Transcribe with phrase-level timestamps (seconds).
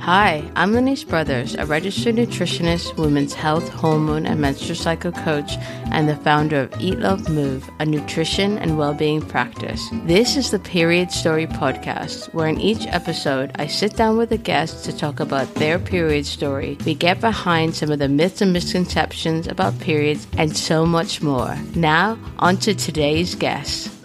[0.00, 5.52] Hi, I'm Lenise Brothers, a registered nutritionist, women's health, hormone, and menstrual cycle coach,
[5.92, 9.86] and the founder of Eat Love Move, a nutrition and well-being practice.
[10.06, 14.38] This is the Period Story podcast, where in each episode I sit down with a
[14.38, 16.78] guest to talk about their period story.
[16.86, 21.54] We get behind some of the myths and misconceptions about periods and so much more.
[21.74, 23.99] Now, on to today's guest.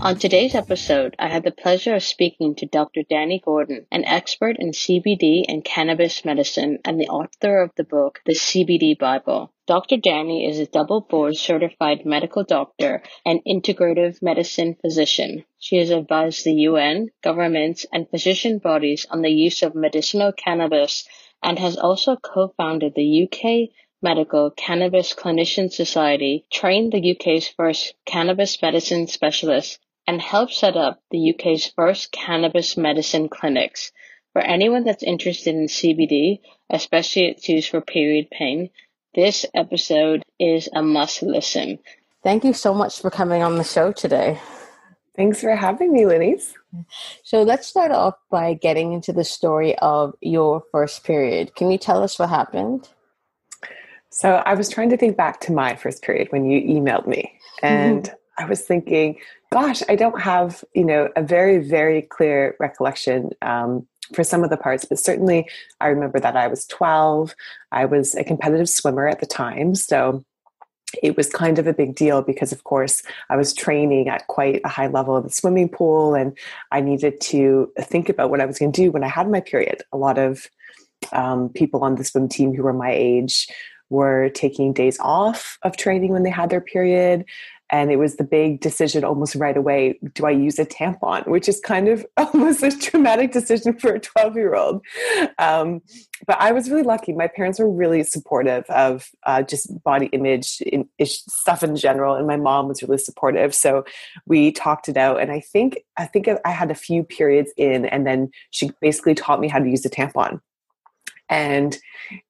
[0.00, 3.02] On today's episode, I had the pleasure of speaking to Dr.
[3.02, 8.20] Dani Gordon, an expert in CBD and cannabis medicine and the author of the book,
[8.24, 9.52] The CBD Bible.
[9.66, 9.96] Dr.
[9.96, 15.44] Dani is a double board certified medical doctor and integrative medicine physician.
[15.58, 21.08] She has advised the UN, governments, and physician bodies on the use of medicinal cannabis
[21.42, 28.62] and has also co-founded the UK Medical Cannabis Clinician Society, trained the UK's first cannabis
[28.62, 33.92] medicine specialist, and helped set up the UK's first cannabis medicine clinics.
[34.32, 38.70] For anyone that's interested in CBD, especially its use for period pain,
[39.14, 41.78] this episode is a must listen.
[42.24, 44.40] Thank you so much for coming on the show today.
[45.14, 46.54] Thanks for having me, Lenise.
[47.22, 51.54] So let's start off by getting into the story of your first period.
[51.54, 52.88] Can you tell us what happened?
[54.08, 57.38] So I was trying to think back to my first period when you emailed me,
[57.62, 59.16] and I was thinking,
[59.50, 64.50] gosh, I don't have, you know, a very, very clear recollection um, for some of
[64.50, 65.48] the parts, but certainly
[65.80, 67.34] I remember that I was 12.
[67.72, 69.74] I was a competitive swimmer at the time.
[69.74, 70.24] So
[71.02, 74.60] it was kind of a big deal because, of course, I was training at quite
[74.64, 76.36] a high level in the swimming pool and
[76.72, 79.40] I needed to think about what I was going to do when I had my
[79.40, 79.82] period.
[79.92, 80.46] A lot of
[81.12, 83.48] um, people on the swim team who were my age
[83.90, 87.24] were taking days off of training when they had their period
[87.70, 91.26] and it was the big decision almost right away do i use a tampon?
[91.26, 94.84] Which is kind of almost a traumatic decision for a 12 year old
[95.38, 95.80] um,
[96.26, 97.12] but i was really lucky.
[97.12, 102.26] My parents were really supportive of uh, just body image in, stuff in general and
[102.26, 103.54] my mom was really supportive.
[103.54, 103.84] So
[104.26, 107.86] we talked it out and i think i think i had a few periods in
[107.86, 110.40] and then she basically taught me how to use a tampon
[111.28, 111.78] and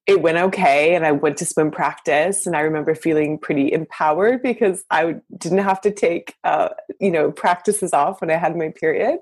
[0.07, 4.41] it went okay and i went to swim practice and i remember feeling pretty empowered
[4.41, 8.69] because i didn't have to take uh, you know practices off when i had my
[8.69, 9.19] period.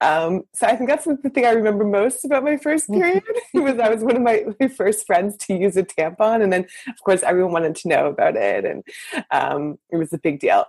[0.00, 3.22] Um, so i think that's the thing i remember most about my first period
[3.54, 6.66] was i was one of my, my, first friends to use a tampon and then
[6.88, 8.84] of course everyone wanted to know about it and
[9.30, 10.64] um, it was a big deal.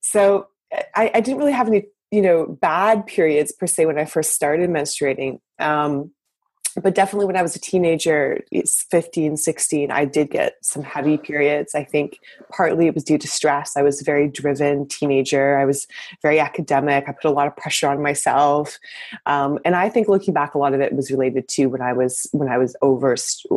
[0.00, 0.48] So
[0.94, 4.32] I, I, didn't really have any you know bad periods per se when i first
[4.32, 5.40] started menstruating.
[5.58, 6.12] Um,
[6.82, 11.16] but definitely when I was a teenager, it's 15, 16, I did get some heavy
[11.16, 11.74] periods.
[11.74, 12.18] I think
[12.50, 13.76] partly it was due to stress.
[13.76, 15.58] I was a very driven teenager.
[15.58, 15.86] I was
[16.22, 17.08] very academic.
[17.08, 18.78] I put a lot of pressure on myself.
[19.26, 21.92] Um, and I think looking back, a lot of it was related to when I
[21.92, 23.14] was, when I was over,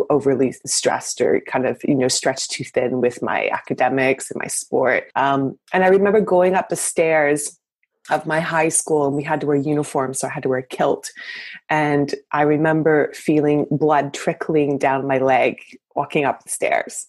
[0.10, 4.48] overly stressed or kind of, you know, stretched too thin with my academics and my
[4.48, 5.12] sport.
[5.16, 7.58] Um, and I remember going up the stairs
[8.10, 10.60] of my high school and we had to wear uniforms so i had to wear
[10.60, 11.10] a kilt.
[11.70, 15.60] And i remember feeling blood trickling down my leg
[15.96, 17.08] walking up the stairs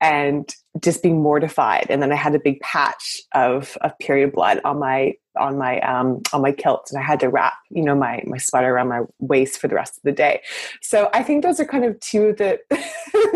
[0.00, 1.86] and just being mortified.
[1.90, 5.80] And then i had a big patch of, of period blood on my on my
[5.80, 8.88] um, on my kilt and i had to wrap you know my my sweater around
[8.88, 10.40] my waist for the rest of the day.
[10.82, 12.58] So i think those are kind of two of the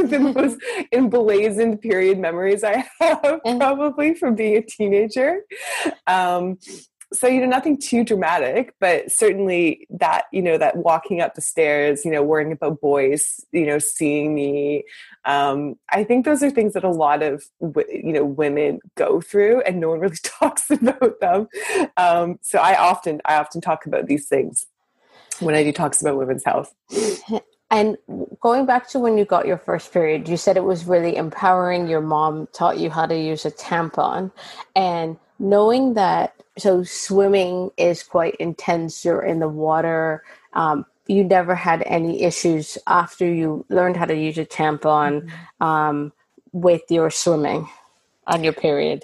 [0.08, 0.58] the most
[0.92, 5.42] emblazoned period memories i have probably from being a teenager.
[6.06, 6.58] Um,
[7.12, 11.40] so you know nothing too dramatic but certainly that you know that walking up the
[11.40, 14.84] stairs you know worrying about boys you know seeing me
[15.24, 17.44] um, i think those are things that a lot of
[17.88, 21.48] you know women go through and no one really talks about them.
[21.96, 24.66] Um, so i often i often talk about these things
[25.40, 26.74] when i do talks about women's health.
[27.72, 27.96] And
[28.40, 31.86] going back to when you got your first period you said it was really empowering.
[31.86, 34.32] Your mom taught you how to use a tampon.
[34.74, 40.22] And knowing that so swimming is quite intense you're in the water
[40.52, 45.64] um, you never had any issues after you learned how to use a tampon mm-hmm.
[45.64, 46.12] um,
[46.52, 47.68] with your swimming
[48.26, 49.02] on your period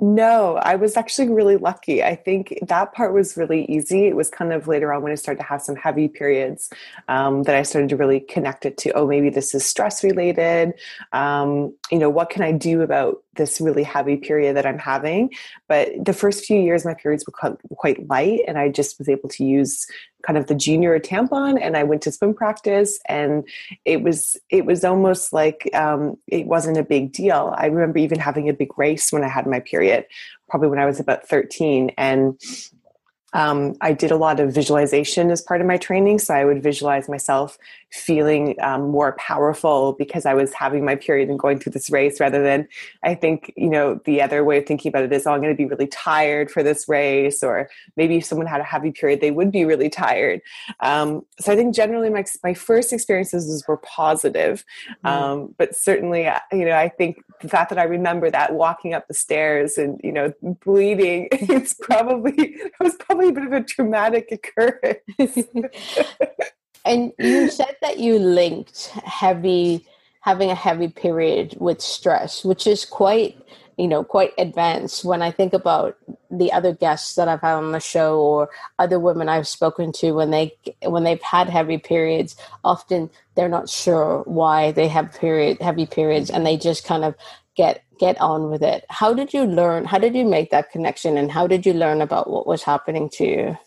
[0.00, 2.04] no, I was actually really lucky.
[2.04, 4.06] I think that part was really easy.
[4.06, 6.70] It was kind of later on when I started to have some heavy periods
[7.08, 10.74] um, that I started to really connect it to, oh, maybe this is stress related.
[11.12, 15.32] Um, you know, what can I do about this really heavy period that I'm having?
[15.66, 19.30] But the first few years, my periods were quite, light, and I just was able
[19.30, 19.86] to use
[20.22, 23.48] kind of the junior tampon and I went to swim practice and
[23.84, 27.54] it was it was almost like um, it wasn't a big deal.
[27.56, 30.06] I remember even having a big race when I had my period,
[30.48, 32.38] probably when I was about 13 and
[33.34, 36.18] um, I did a lot of visualization as part of my training.
[36.18, 37.58] So I would visualize myself
[37.90, 42.20] feeling um, more powerful because I was having my period and going through this race
[42.20, 42.68] rather than
[43.02, 45.52] I think, you know, the other way of thinking about it is, oh, I'm going
[45.52, 47.42] to be really tired for this race.
[47.42, 50.40] Or maybe if someone had a heavy period, they would be really tired.
[50.80, 54.64] Um, so I think generally my, my first experiences were positive.
[55.04, 55.54] Mm.
[55.56, 59.06] but certainly, uh, you know, I think the fact that I remember that walking up
[59.08, 60.32] the stairs and, you know,
[60.64, 65.48] bleeding, it's probably, it was probably a bit of a traumatic occurrence.
[66.84, 69.86] and you said that you linked heavy
[70.20, 73.36] having a heavy period with stress, which is quite
[73.78, 75.96] you know quite advanced when i think about
[76.30, 80.12] the other guests that i've had on the show or other women i've spoken to
[80.12, 85.62] when they when they've had heavy periods often they're not sure why they have period
[85.62, 87.14] heavy periods and they just kind of
[87.56, 88.84] get get on with it.
[88.90, 89.84] How did you learn?
[89.84, 93.08] How did you make that connection and how did you learn about what was happening
[93.14, 93.58] to you?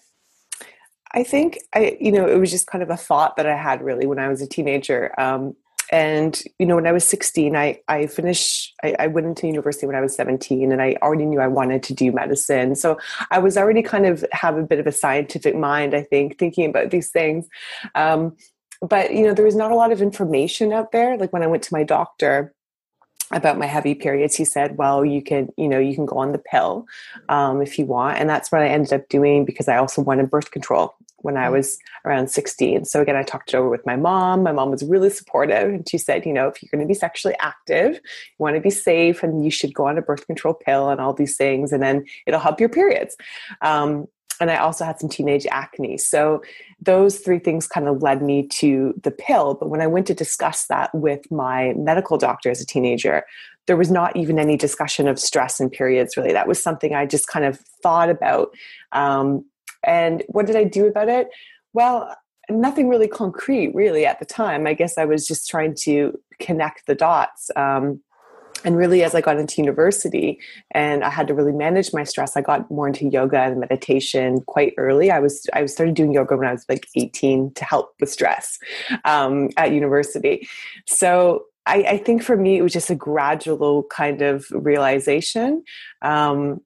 [1.13, 3.81] I think I, you know, it was just kind of a thought that I had
[3.81, 5.13] really when I was a teenager.
[5.19, 5.55] Um,
[5.91, 8.73] and you know, when I was 16, I I finished.
[8.81, 11.83] I, I, went into university when I was 17, and I already knew I wanted
[11.83, 12.75] to do medicine.
[12.75, 12.97] So
[13.29, 15.93] I was already kind of have a bit of a scientific mind.
[15.93, 17.45] I think thinking about these things.
[17.93, 18.37] Um,
[18.81, 21.17] but you know, there was not a lot of information out there.
[21.17, 22.53] Like when I went to my doctor,
[23.33, 26.31] about my heavy periods he said well you can you know you can go on
[26.31, 26.85] the pill
[27.29, 28.17] um, if you want.
[28.17, 31.47] And that's what i ended up doing because i also wanted birth control when i
[31.47, 31.53] mm.
[31.53, 34.43] was around 16 so again i talked it over with my mom.
[34.43, 36.97] My mom was really supportive and she said you know if you're going to be
[36.97, 40.53] sexually active you want to be safe and you should go on a birth control
[40.53, 43.15] pill and all these things and then it'll help your periods.
[43.61, 44.07] Um,
[44.41, 45.97] and I also had some teenage acne.
[45.97, 46.41] So
[46.81, 49.53] those three things kind of led me to the pill.
[49.53, 53.23] But when I went to discuss that with my medical doctor as a teenager,
[53.67, 56.33] there was not even any discussion of stress and periods really.
[56.33, 58.53] That was something I just kind of thought about.
[58.91, 59.45] Um,
[59.83, 61.29] and what did I do about it?
[61.73, 62.15] Well,
[62.49, 64.65] nothing really concrete really at the time.
[64.65, 67.51] I guess I was just trying to connect the dots.
[67.55, 68.01] Um,
[68.63, 70.39] and really as i got into university
[70.71, 74.41] and i had to really manage my stress i got more into yoga and meditation
[74.41, 75.11] quite early.
[75.11, 78.59] I was i started doing yoga when i was like 18 to help with stress
[79.05, 80.47] um, at university.
[80.87, 85.63] So I, I, think for me it was just a gradual kind of realization
[86.01, 86.61] um,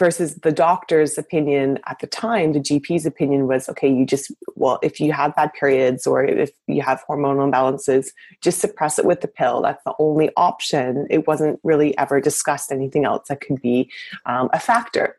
[0.00, 4.78] versus the doctor's opinion at the time the gp's opinion was okay you just well
[4.82, 8.08] if you have bad periods or if you have hormonal imbalances
[8.40, 9.62] just suppress it with the pill.
[9.62, 11.06] That's the only option.
[11.10, 13.90] It wasn't really ever discussed anything else that could be
[14.26, 15.16] um, a factor.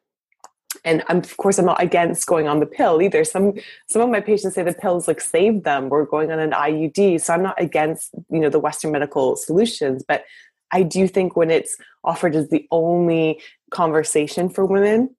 [0.86, 3.24] And I'm, of course i'm not against going on the pill either.
[3.24, 3.54] Some
[3.88, 5.90] some of my patients say the pills like saved them.
[5.90, 10.04] We're going on an iud so i'm not against you know the western medical solutions.
[10.08, 10.24] But
[10.72, 15.16] I do think when it's offered as the only conversation for women,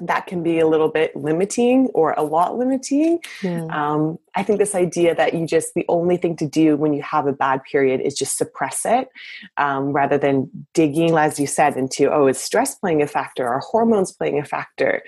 [0.00, 3.18] that can be a little bit limiting or a lot limiting.
[3.40, 3.70] Hmm.
[3.70, 7.00] Um, I think this idea that you just, the only thing to do when you
[7.02, 9.08] have a bad period is just suppress it
[9.56, 13.48] um, rather than digging, as you said, into, oh, is stress playing a factor?
[13.48, 15.02] Are hormones playing a factor?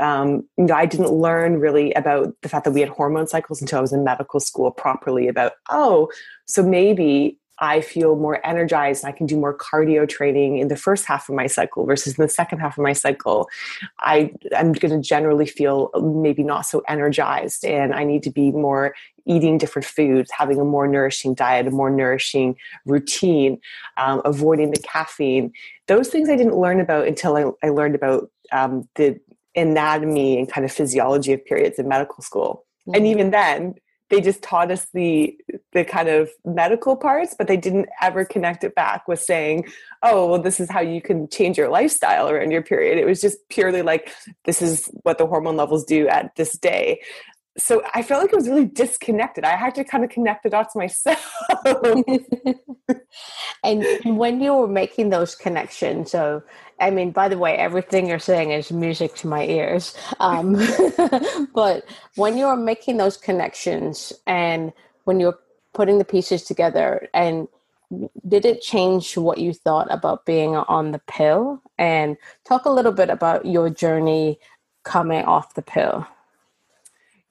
[0.00, 3.60] Um, you know, I didn't learn really about the fact that we had hormone cycles
[3.60, 6.10] until I was in medical school properly about, oh,
[6.46, 10.76] so maybe I feel more energized and I can do more cardio training in the
[10.76, 13.48] first half of my cycle versus in the second half of my cycle.
[14.00, 18.50] I, I'm going to generally feel maybe not so energized and I need to be
[18.50, 23.60] more eating different foods, having a more nourishing diet, a more nourishing routine,
[23.96, 25.52] um, avoiding the caffeine.
[25.86, 29.20] Those things I didn't learn about until I, I learned about um, the
[29.54, 32.64] anatomy and kind of physiology of periods in medical school.
[32.88, 32.94] Mm-hmm.
[32.96, 33.74] And even then,
[34.12, 35.34] they just taught us the
[35.72, 39.66] the kind of medical parts but they didn't ever connect it back with saying
[40.02, 42.98] oh well this is how you can change your lifestyle around your period.
[42.98, 44.12] It was just purely like
[44.44, 47.00] this is what the hormone levels do at this day
[47.58, 49.44] so I felt like it was really disconnected.
[49.44, 51.34] I had to kind of connect the dots myself.
[53.64, 56.42] and when you were making those connections, so
[56.80, 59.94] I mean, by the way, everything you're saying is music to my ears.
[60.18, 60.58] Um,
[61.54, 61.84] but
[62.16, 64.72] when you were making those connections and
[65.04, 65.38] when you're
[65.74, 67.48] putting the pieces together, and
[68.26, 71.62] did it change what you thought about being on the pill?
[71.78, 74.38] And talk a little bit about your journey
[74.84, 76.06] coming off the pill.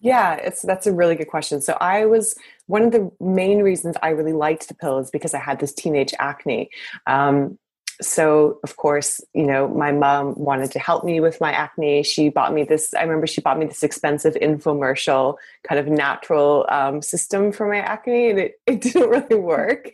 [0.01, 1.62] Yeah, it's that's a really good question.
[1.62, 5.36] So I was one of the main reasons I really liked the pill is because
[5.36, 6.70] I had this teenage acne.
[7.05, 7.60] Um,
[8.01, 12.01] so of course, you know, my mom wanted to help me with my acne.
[12.01, 12.96] She bought me this.
[12.96, 15.36] I remember she bought me this expensive infomercial
[15.67, 19.91] kind of natural um, system for my acne, and it, it didn't really work.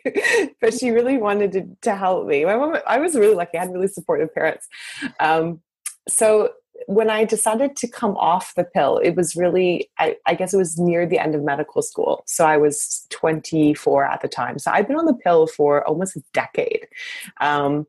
[0.61, 2.45] but she really wanted to, to help me.
[2.45, 3.57] My mom, I was really lucky.
[3.57, 4.69] I had really supportive parents.
[5.19, 5.59] Um,
[6.07, 6.51] so
[6.85, 10.57] when I decided to come off the pill, it was really, I, I, guess it
[10.57, 12.23] was near the end of medical school.
[12.27, 14.59] So I was 24 at the time.
[14.59, 16.87] So I'd been on the pill for almost a decade.
[17.41, 17.87] Um,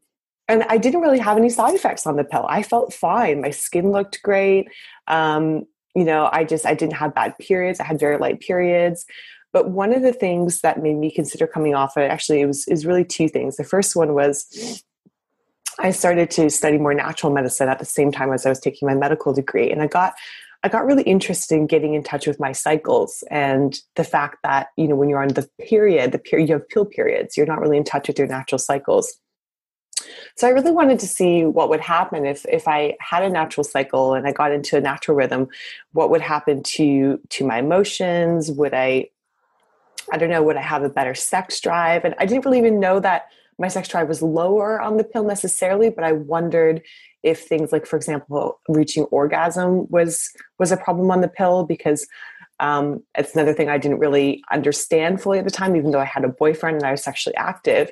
[0.49, 2.47] and I didn't really have any side effects on the pill.
[2.49, 3.43] I felt fine.
[3.43, 4.69] My skin looked great.
[5.07, 7.81] Um, you know, I just, I didn't have bad periods.
[7.81, 9.05] I had very light periods.
[9.53, 12.67] But one of the things that made me consider coming off it, actually, it was,
[12.69, 13.57] is really two things.
[13.57, 14.83] The first one was
[15.79, 18.87] I started to study more natural medicine at the same time as I was taking
[18.87, 19.71] my medical degree.
[19.71, 20.15] And I got
[20.65, 24.71] I got really interested in getting in touch with my cycles and the fact that,
[24.77, 27.61] you know, when you're on the period, the period you have pill periods, you're not
[27.61, 29.21] really in touch with your natural cycles.
[30.37, 33.65] So I really wanted to see what would happen if if I had a natural
[33.65, 35.49] cycle and I got into a natural rhythm,
[35.93, 38.51] what would happen to to my emotions?
[38.51, 39.11] Would I
[40.11, 42.05] I don't know, would I have a better sex drive?
[42.05, 43.29] And I didn't really even know that
[43.59, 46.83] my sex drive was lower on the pill necessarily, but I wondered
[47.23, 52.07] if things like, for example, reaching orgasm was was a problem on the pill because
[52.61, 56.05] um, it's another thing I didn't really understand fully at the time, even though I
[56.05, 57.91] had a boyfriend and I was sexually active.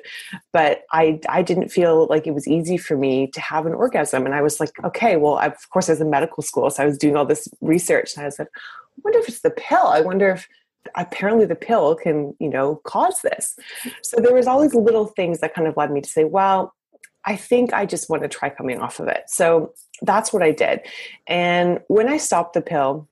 [0.51, 4.25] But I, I didn't feel like it was easy for me to have an orgasm.
[4.25, 6.69] And I was like, okay, well, I, of course, I was in medical school.
[6.69, 9.41] So I was doing all this research and I was like, I wonder if it's
[9.41, 9.87] the pill.
[9.87, 10.49] I wonder if
[10.95, 13.57] apparently the pill can you know cause this.
[14.01, 16.73] So there was all these little things that kind of led me to say well
[17.25, 19.23] i think i just want to try coming off of it.
[19.27, 20.81] So that's what i did.
[21.27, 23.07] And when i stopped the pill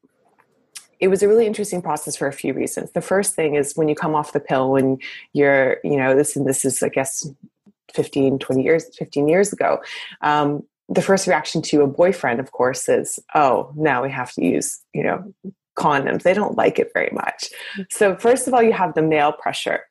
[1.00, 2.92] it was a really interesting process for a few reasons.
[2.92, 4.98] The first thing is when you come off the pill when
[5.34, 7.28] you're you know this and this is i guess
[7.94, 9.80] 15 20 years 15 years ago
[10.22, 14.44] um, the first reaction to a boyfriend of course is oh now we have to
[14.44, 15.34] use you know
[15.76, 16.24] condoms.
[16.24, 17.50] They don't like it very much.
[17.90, 19.82] So, first of all, you have the male pressure.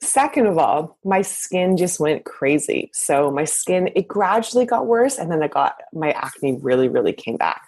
[0.00, 2.90] Second of all, my skin just went crazy.
[2.92, 5.18] So, my skin, it gradually got worse.
[5.18, 7.62] And then I got my acne really, really came back.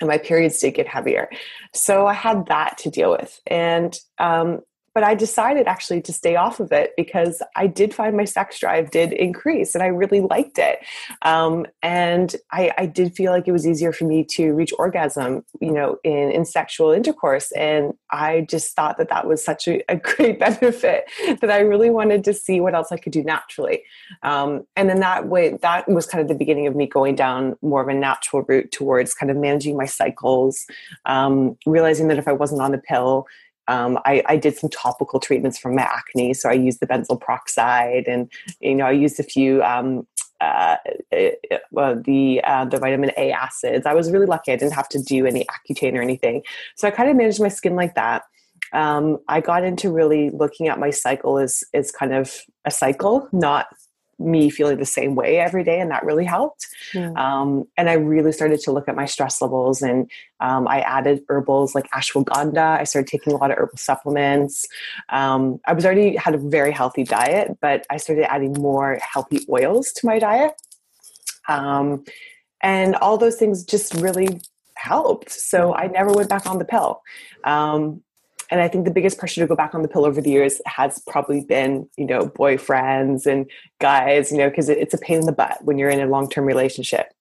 [0.00, 1.28] And my periods did get heavier.
[1.74, 3.40] So, I had that to deal with.
[3.46, 4.60] And um,
[4.96, 8.58] but I decided actually to stay off of it because I did find my sex
[8.58, 10.78] drive did increase and I really liked it.
[11.20, 15.44] Um, and I, I, did feel like it was easier for me to reach orgasm,
[15.60, 17.52] you know, in, in sexual intercourse.
[17.52, 21.10] And I just thought that that was such a, a great benefit
[21.42, 23.82] that I really wanted to see what else I could do naturally.
[24.22, 27.58] Um, and then that way, that was kind of the beginning of me going down
[27.60, 30.64] more of a natural route towards kind of managing my cycles,
[31.04, 33.26] um, realizing that if I wasn't on the pill,
[33.68, 37.20] um, I, I, did some topical treatments for my acne, so I used the benzoyl
[37.20, 38.30] peroxide, and
[38.60, 40.06] you know I used a few um,
[40.40, 40.76] uh,
[41.12, 43.86] uh, the uh, the vitamin A acids.
[43.86, 46.42] I was really lucky; I didn't have to do any Accutane or anything,
[46.76, 48.22] so I kind of managed my skin like that.
[48.72, 52.32] Um, I got into really looking at my cycle as as kind of
[52.64, 53.66] a cycle, not
[54.18, 56.66] me feeling the same way every day, and that really helped.
[56.92, 57.16] Mm.
[57.16, 61.22] Um, and I really started to look at my stress levels, and um, I added
[61.28, 62.80] herbals like ashwagandha.
[62.80, 64.66] I started taking a lot of herbal supplements.
[65.08, 69.46] Um, I was already had a very healthy diet, but I started adding more healthy
[69.50, 70.54] oils to my diet,
[71.48, 72.04] um,
[72.62, 74.40] and all those things just really
[74.76, 75.30] helped.
[75.30, 77.02] So I never went back on the pill.
[78.50, 80.60] And I think the biggest pressure to go back on the pill over the years
[80.66, 83.50] has probably been, you know, boyfriends and
[83.80, 86.28] guys, you know, because it's a pain in the butt when you're in a long
[86.28, 87.12] term relationship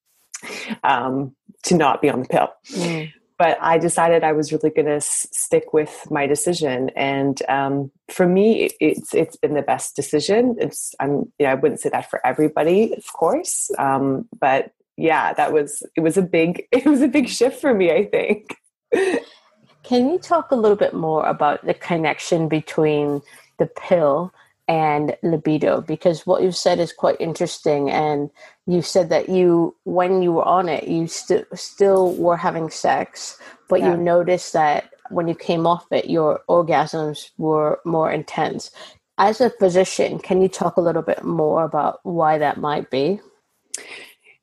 [0.84, 2.50] um, to not be on the pill.
[2.72, 3.12] Mm.
[3.38, 7.91] But I decided I was really going to s- stick with my decision, and um,
[8.10, 10.55] for me, it's it's been the best decision.
[10.58, 15.34] It's I'm you know, I wouldn't say that for everybody, of course, um, but yeah,
[15.34, 17.91] that was it was a big it was a big shift for me.
[17.91, 18.55] I think.
[19.86, 23.22] Can you talk a little bit more about the connection between
[23.60, 24.34] the pill
[24.68, 25.82] and libido?
[25.82, 28.32] Because what you've said is quite interesting, and
[28.65, 33.38] you said that you, when you were on it, you st- still were having sex,
[33.70, 33.92] but yeah.
[33.92, 38.72] you noticed that when you came off it, your orgasms were more intense.
[39.20, 43.20] As a physician, can you talk a little bit more about why that might be?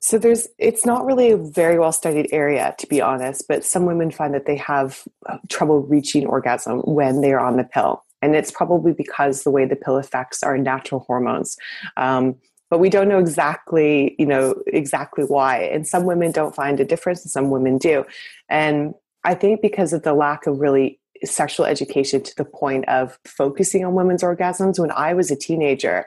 [0.02, 3.86] So there's it's not really a very well studied area to be honest, but some
[3.86, 8.04] women find that they have uh, trouble reaching orgasm when they are on the pill.
[8.20, 11.56] And it's probably because the way the pill affects our natural hormones.
[11.96, 12.36] Um,
[12.68, 15.58] but we don't know exactly, you know, exactly why.
[15.58, 18.04] And some women don't find a difference and some women do.
[18.48, 18.94] And
[19.24, 23.84] I think because of the lack of really sexual education to the point of focusing
[23.84, 26.06] on women's orgasms when i was a teenager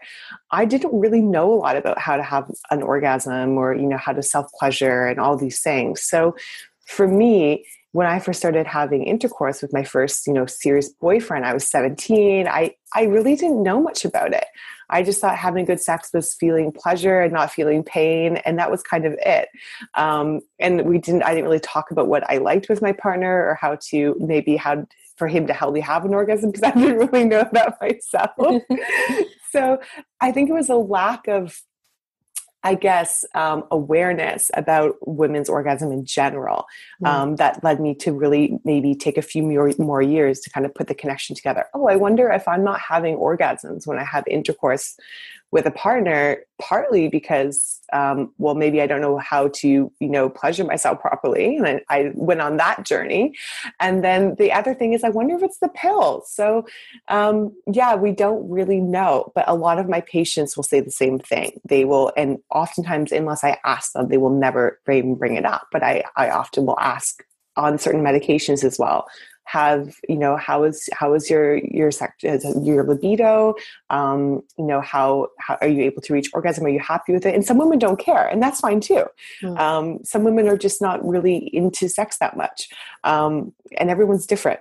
[0.51, 3.98] i didn't really know a lot about how to have an orgasm or you know
[3.98, 6.36] how to self pleasure and all these things so
[6.86, 11.45] for me when i first started having intercourse with my first you know serious boyfriend
[11.45, 14.45] i was 17 i i really didn't know much about it
[14.89, 18.69] I just thought having good sex was feeling pleasure and not feeling pain, and that
[18.69, 19.50] was kind of it.
[19.95, 21.24] Um, and we didn't.
[21.24, 24.55] I didn't really talk about what I liked with my partner or how to maybe
[24.55, 27.77] how for him to help me have an orgasm because I didn't really know that
[27.81, 28.31] myself.
[29.51, 29.79] so
[30.22, 31.62] I think it was a lack of
[32.65, 36.65] I guess, um, awareness about women's orgasm in general
[37.00, 37.07] mm.
[37.07, 40.65] um, that led me to really maybe take a few more, more years to kind
[40.65, 41.65] of put the connection together.
[41.75, 44.98] Oh, I wonder if I'm not having orgasms when I have intercourse
[45.56, 50.28] with a partner partly because um, well maybe i don't know how to you know
[50.30, 53.34] pleasure myself properly and I, went on that journey.
[53.80, 56.68] And then the other thing is i wonder if it's the pills so
[57.08, 60.92] um, yeah we don't really know but a lot of my patients will say the
[60.92, 61.58] same thing.
[61.64, 65.68] They will and oftentimes unless i ask them they will never even bring it up
[65.72, 67.24] but i, I often will ask
[67.56, 69.08] on certain medications as well
[69.46, 73.56] have you know how is how is your your sex your libido?
[73.90, 76.66] Um, you know how how are you able to reach orgasm?
[76.66, 77.36] Are you happy with it?
[77.36, 79.06] And some women don't care and that's fine too.
[79.42, 79.60] Mm.
[79.60, 82.70] um, some women are just not really into sex that much
[83.04, 84.60] um, and everyone's different.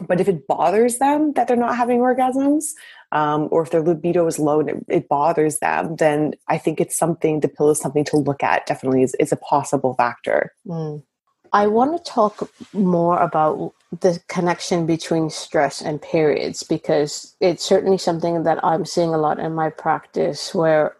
[0.00, 2.72] But if it bothers them that they're not having orgasms
[3.12, 6.80] um, or if their libido is low and it, it, bothers them then i think
[6.80, 8.66] it's something the pill is something to look at.
[8.66, 10.52] Definitely is, is a possible factor.
[10.66, 11.02] Mm.
[11.52, 17.98] I want to talk more about the connection between stress and periods because it's certainly
[17.98, 20.96] something that I'm seeing a lot in my practice where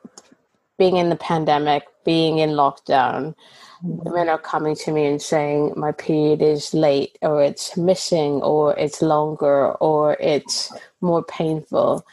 [0.79, 3.35] being in the pandemic, being in lockdown,
[3.83, 4.05] mm-hmm.
[4.05, 8.77] women are coming to me and saying my period is late or it's missing or
[8.79, 12.07] it's longer or it's more painful.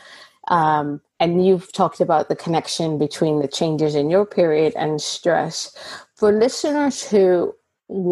[0.47, 5.75] Um, and you've talked about the connection between the changes in your period and stress.
[6.15, 7.55] For listeners who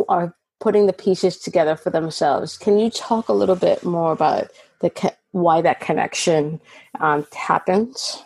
[0.07, 2.57] are putting the pieces together for themselves.
[2.57, 4.47] Can you talk a little bit more about
[4.79, 6.61] the why that connection
[6.99, 8.23] um, happens?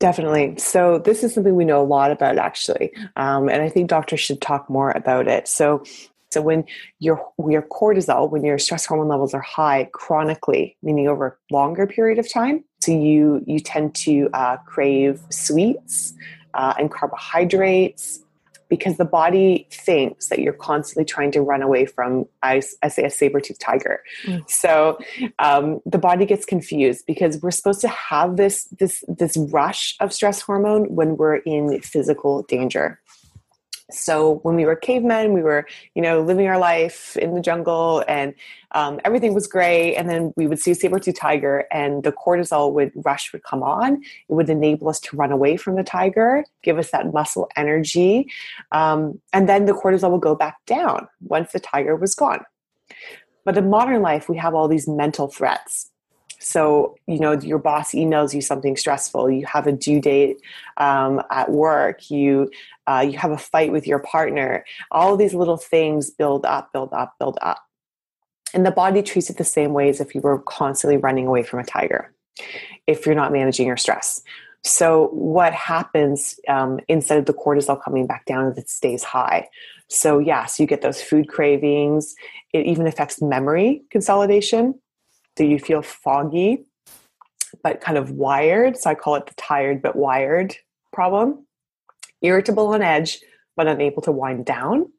[0.00, 0.58] Definitely.
[0.58, 4.18] So this is something we know a lot about, actually, um, and I think doctors
[4.18, 5.46] should talk more about it.
[5.46, 5.84] So,
[6.32, 6.64] so when
[6.98, 11.86] your your cortisol, when your stress hormone levels are high chronically, meaning over a longer
[11.86, 16.14] period of time, so you you tend to uh, crave sweets
[16.54, 18.22] uh, and carbohydrates
[18.72, 23.04] because the body thinks that you're constantly trying to run away from, I, I say,
[23.04, 24.00] a saber tooth tiger.
[24.24, 24.48] Mm.
[24.48, 24.98] So
[25.38, 30.10] um, the body gets confused because we're supposed to have this this this rush of
[30.10, 32.98] stress hormone when we're in physical danger.
[33.92, 38.04] So when we were cavemen, we were, you know, living our life in the jungle
[38.08, 38.34] and
[38.72, 39.96] um, everything was great.
[39.96, 43.62] And then we would see a saber-tooth tiger and the cortisol would rush would come
[43.62, 44.02] on.
[44.28, 48.28] It would enable us to run away from the tiger, give us that muscle energy.
[48.72, 52.44] Um, and then the cortisol would go back down once the tiger was gone.
[53.44, 55.90] But in modern life, we have all these mental threats
[56.42, 60.38] so, you know, your boss emails you something stressful, you have a due date
[60.76, 62.50] um, at work, you,
[62.86, 64.64] uh, you have a fight with your partner.
[64.90, 67.58] All these little things build up, build up, build up.
[68.54, 71.42] And the body treats it the same way as if you were constantly running away
[71.42, 72.14] from a tiger,
[72.86, 74.22] if you're not managing your stress.
[74.64, 79.48] So, what happens um, instead of the cortisol coming back down it stays high.
[79.88, 82.14] So, yes, yeah, so you get those food cravings.
[82.52, 84.74] It even affects memory consolidation.
[85.36, 86.66] So you feel foggy,
[87.62, 88.76] but kind of wired.
[88.76, 90.56] So I call it the tired but wired
[90.92, 91.46] problem.
[92.22, 93.20] Irritable on edge,
[93.56, 94.90] but unable to wind down.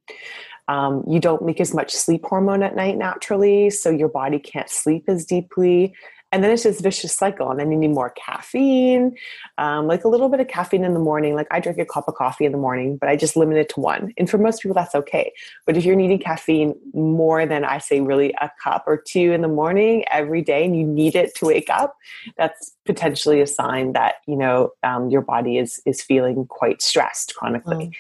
[0.67, 4.69] Um, you don't make as much sleep hormone at night naturally, so your body can't
[4.69, 5.93] sleep as deeply
[6.34, 9.15] and then it's this vicious cycle and then you need more caffeine
[9.60, 11.36] um, like a little bit of caffeine in the morning.
[11.36, 13.69] Like i drink a cup of coffee in the morning but i just limit it
[13.69, 14.12] to one.
[14.17, 15.32] And for most people that's okay.
[15.65, 19.41] But if you're needing caffeine more than i say really a cup or two in
[19.41, 21.96] the morning every day and you need it to wake up
[22.38, 27.36] that's potentially a sign that you know um, your body is is feeling quite stressed
[27.36, 27.88] chronically.
[27.88, 27.93] Mm.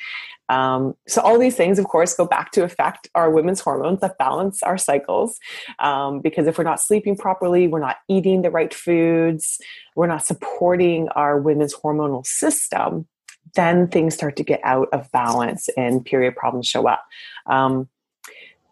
[0.49, 4.17] Um, so all these things, of course, go back to affect our women's hormones that
[4.17, 5.39] balance our cycles.
[5.79, 9.59] Um, because if we're not sleeping properly, we're not eating the right foods,
[9.95, 13.07] we're not supporting our women's hormonal system,
[13.55, 17.05] then things start to get out of balance and period problems show up.
[17.45, 17.87] Um,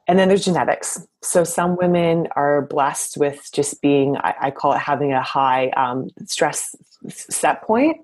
[0.07, 1.07] and then there's genetics.
[1.21, 5.69] So some women are blessed with just being, I, I call it having a high
[5.69, 6.75] um, stress
[7.07, 7.97] set point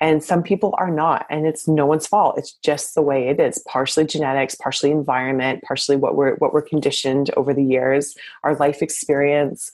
[0.00, 3.40] and some people are not and it's no one's fault it's just the way it
[3.40, 8.54] is partially genetics partially environment partially what we're what we're conditioned over the years our
[8.56, 9.70] life experience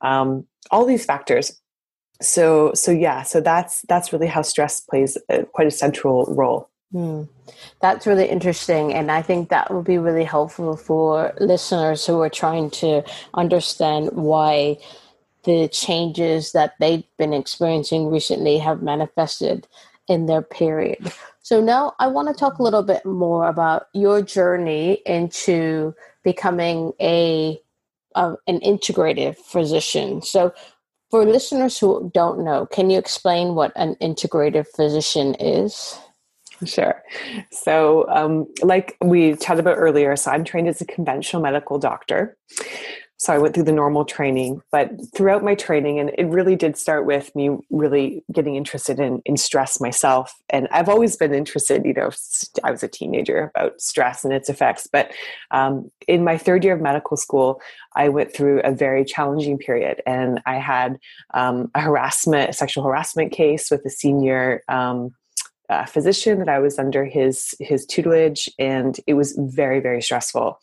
[0.00, 1.60] um, all these factors
[2.22, 6.70] so so yeah so that's that's really how stress plays a, quite a central role
[6.94, 7.24] Hmm.
[7.80, 8.94] That's really interesting.
[8.94, 13.02] And I think that will be really helpful for listeners who are trying to
[13.34, 14.78] understand why
[15.44, 19.66] the changes that they've been experiencing recently have manifested
[20.08, 21.12] in their period.
[21.42, 26.92] So now I want to talk a little bit more about your journey into becoming
[27.00, 27.60] a
[28.16, 30.22] an integrative physician.
[30.22, 30.54] So
[31.10, 35.98] for listeners who don't know, can you explain what an integrative physician is?
[36.64, 37.02] Sure.
[37.50, 42.36] So, um, like we chatted about earlier, so I'm trained as a conventional medical doctor.
[43.16, 46.76] So I went through the normal training, but throughout my training, and it really did
[46.76, 50.34] start with me really getting interested in, in stress myself.
[50.50, 52.10] And I've always been interested, you know,
[52.64, 54.88] I was a teenager about stress and its effects.
[54.90, 55.12] But
[55.52, 57.60] um, in my third year of medical school,
[57.94, 60.98] I went through a very challenging period, and I had
[61.34, 64.62] um, a harassment, a sexual harassment case with a senior.
[64.68, 65.14] Um,
[65.70, 70.60] uh, physician that I was under his his tutelage, and it was very very stressful.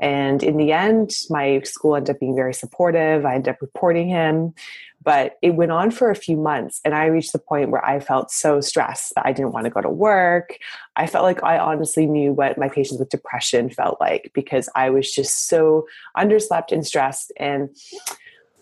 [0.00, 3.24] And in the end, my school ended up being very supportive.
[3.24, 4.54] I ended up reporting him,
[5.02, 6.80] but it went on for a few months.
[6.84, 9.70] And I reached the point where I felt so stressed that I didn't want to
[9.70, 10.58] go to work.
[10.96, 14.90] I felt like I honestly knew what my patients with depression felt like because I
[14.90, 17.32] was just so underslept and stressed.
[17.36, 17.70] And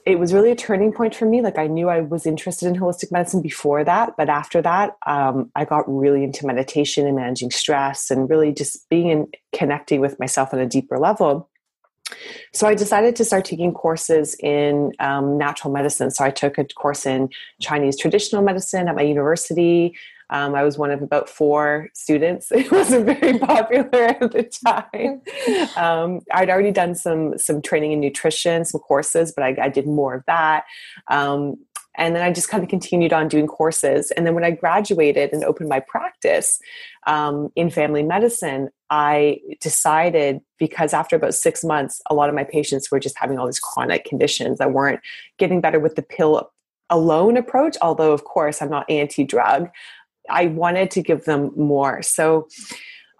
[0.07, 1.43] it was really a turning point for me.
[1.43, 5.51] Like I knew I was interested in holistic medicine before that, but after that, um,
[5.57, 10.21] I got really into meditation and managing stress and really just being and connecting with
[10.21, 11.51] myself on a deeper level.
[12.53, 16.13] So I decided to start taking courses in um, natural medicine.
[16.13, 17.29] So I took a course in
[17.61, 19.97] Chinese traditional medicine at my university.
[20.31, 22.51] Um, I was one of about four students.
[22.57, 25.23] It wasn't very popular at the time.
[25.77, 29.87] Um, I'd already done some some training in nutrition, some courses, but I, I did
[29.87, 30.65] more of that.
[31.09, 31.57] Um,
[31.97, 34.11] and then I just kind of continued on doing courses.
[34.13, 36.61] And then when I graduated and opened my practice
[37.07, 42.45] um, in family medicine, I decided because after about six months, a lot of my
[42.45, 45.01] patients were just having all these chronic conditions that weren't
[45.39, 46.51] getting better with the pill
[46.91, 47.77] alone approach.
[47.81, 49.69] Although, of course, I'm not anti drug.
[50.31, 52.03] I wanted to give them more.
[52.03, 52.49] So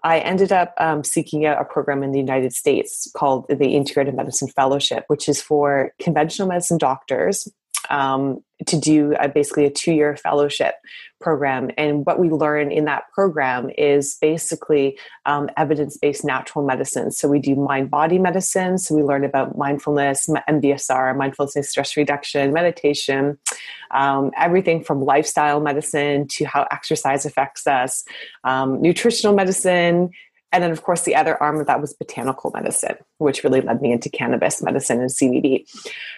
[0.03, 4.15] I ended up um, seeking out a program in the United States called the Integrative
[4.15, 7.47] Medicine Fellowship, which is for conventional medicine doctors
[7.89, 10.75] um, to do a, basically a two year fellowship
[11.19, 11.71] program.
[11.77, 17.11] And what we learn in that program is basically um, evidence based natural medicine.
[17.11, 18.77] So we do mind body medicine.
[18.77, 23.37] So we learn about mindfulness, MBSR, mindfulness, and stress reduction, meditation,
[23.91, 28.03] um, everything from lifestyle medicine to how exercise affects us,
[28.43, 30.11] um, nutritional medicine,
[30.51, 33.81] and then, of course, the other arm of that was botanical medicine, which really led
[33.81, 35.65] me into cannabis medicine and CBD.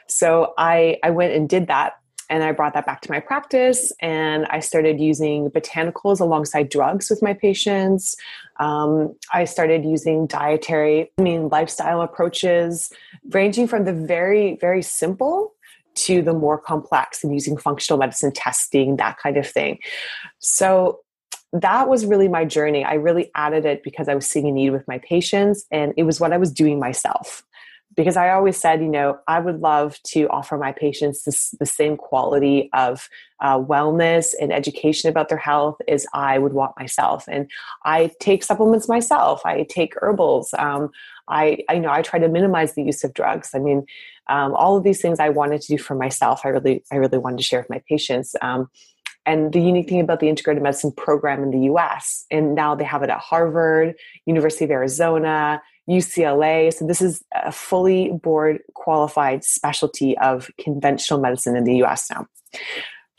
[0.07, 1.93] So I, I went and did that.
[2.31, 7.09] And I brought that back to my practice and I started using botanicals alongside drugs
[7.09, 8.15] with my patients.
[8.59, 12.91] Um, I started using dietary, I mean, lifestyle approaches,
[13.31, 15.55] ranging from the very, very simple
[15.95, 19.79] to the more complex and using functional medicine testing, that kind of thing.
[20.37, 20.99] So
[21.53, 22.83] that was really my journey.
[22.83, 26.03] I really added it because I was seeing a need with my patients and it
[26.03, 27.43] was what I was doing myself.
[27.95, 31.65] Because I always said, you know, I would love to offer my patients this, the
[31.65, 33.09] same quality of
[33.41, 37.25] uh, wellness and education about their health as I would want myself.
[37.27, 37.49] And
[37.83, 39.41] I take supplements myself.
[39.43, 40.53] I take herbals.
[40.57, 40.91] Um,
[41.27, 43.51] I, I know I try to minimize the use of drugs.
[43.53, 43.85] I mean,
[44.29, 46.41] um, all of these things I wanted to do for myself.
[46.45, 48.35] I really, I really wanted to share with my patients.
[48.41, 48.69] Um,
[49.29, 52.83] and the unique thing about the integrated medicine program in the US, and now they
[52.83, 56.73] have it at Harvard, University of Arizona, UCLA.
[56.73, 62.25] So this is a fully board qualified specialty of conventional medicine in the US now.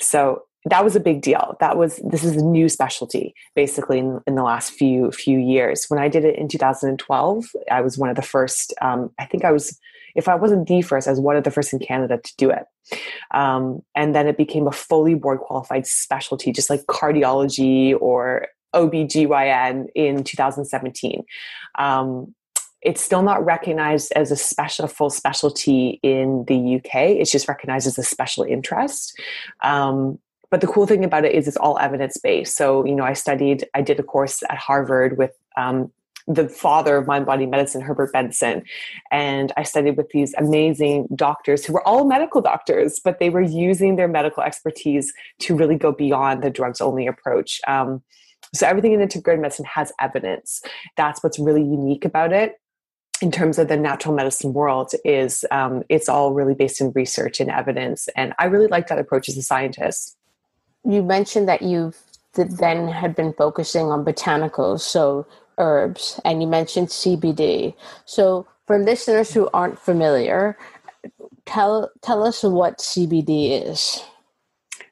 [0.00, 1.56] So that was a big deal.
[1.60, 5.86] That was this is a new specialty basically in, in the last few few years.
[5.86, 8.74] When I did it in 2012, I was one of the first.
[8.82, 9.78] Um, I think I was
[10.14, 12.50] if I wasn't the first, I was one of the first in Canada to do
[12.50, 12.64] it.
[13.30, 19.86] Um, and then it became a fully board qualified specialty, just like cardiology or OBGYN
[19.94, 21.24] in 2017.
[21.78, 22.34] Um,
[22.82, 27.10] it's still not recognized as a special full specialty in the UK.
[27.10, 29.18] It's just recognized as a special interest.
[29.62, 30.18] Um,
[30.50, 32.56] but the cool thing about it is it's all evidence based.
[32.56, 35.92] So, you know, I studied, I did a course at Harvard with um,
[36.34, 38.62] the father of mind body medicine, Herbert Benson.
[39.10, 43.42] And I studied with these amazing doctors who were all medical doctors, but they were
[43.42, 47.60] using their medical expertise to really go beyond the drugs only approach.
[47.66, 48.02] Um,
[48.54, 50.62] so everything in integrated medicine has evidence.
[50.96, 52.60] That's what's really unique about it
[53.20, 57.40] in terms of the natural medicine world is um, it's all really based in research
[57.40, 60.16] and evidence and i really like that approach as a scientist
[60.88, 61.98] you mentioned that you've
[62.34, 65.26] then had been focusing on botanicals so
[65.60, 67.74] herbs and you mentioned CBD.
[68.04, 70.56] So, for listeners who aren't familiar,
[71.46, 74.02] tell tell us what CBD is.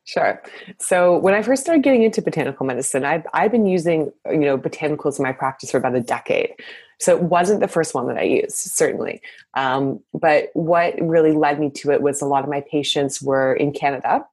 [0.08, 0.42] Sure.
[0.78, 4.56] So when I first started getting into botanical medicine, I've, I've been using, you know,
[4.56, 6.54] botanicals in my practice for about a decade.
[6.98, 9.20] So it wasn't the first one that I used, certainly.
[9.52, 13.52] Um, but what really led me to it was a lot of my patients were
[13.52, 14.24] in Canada,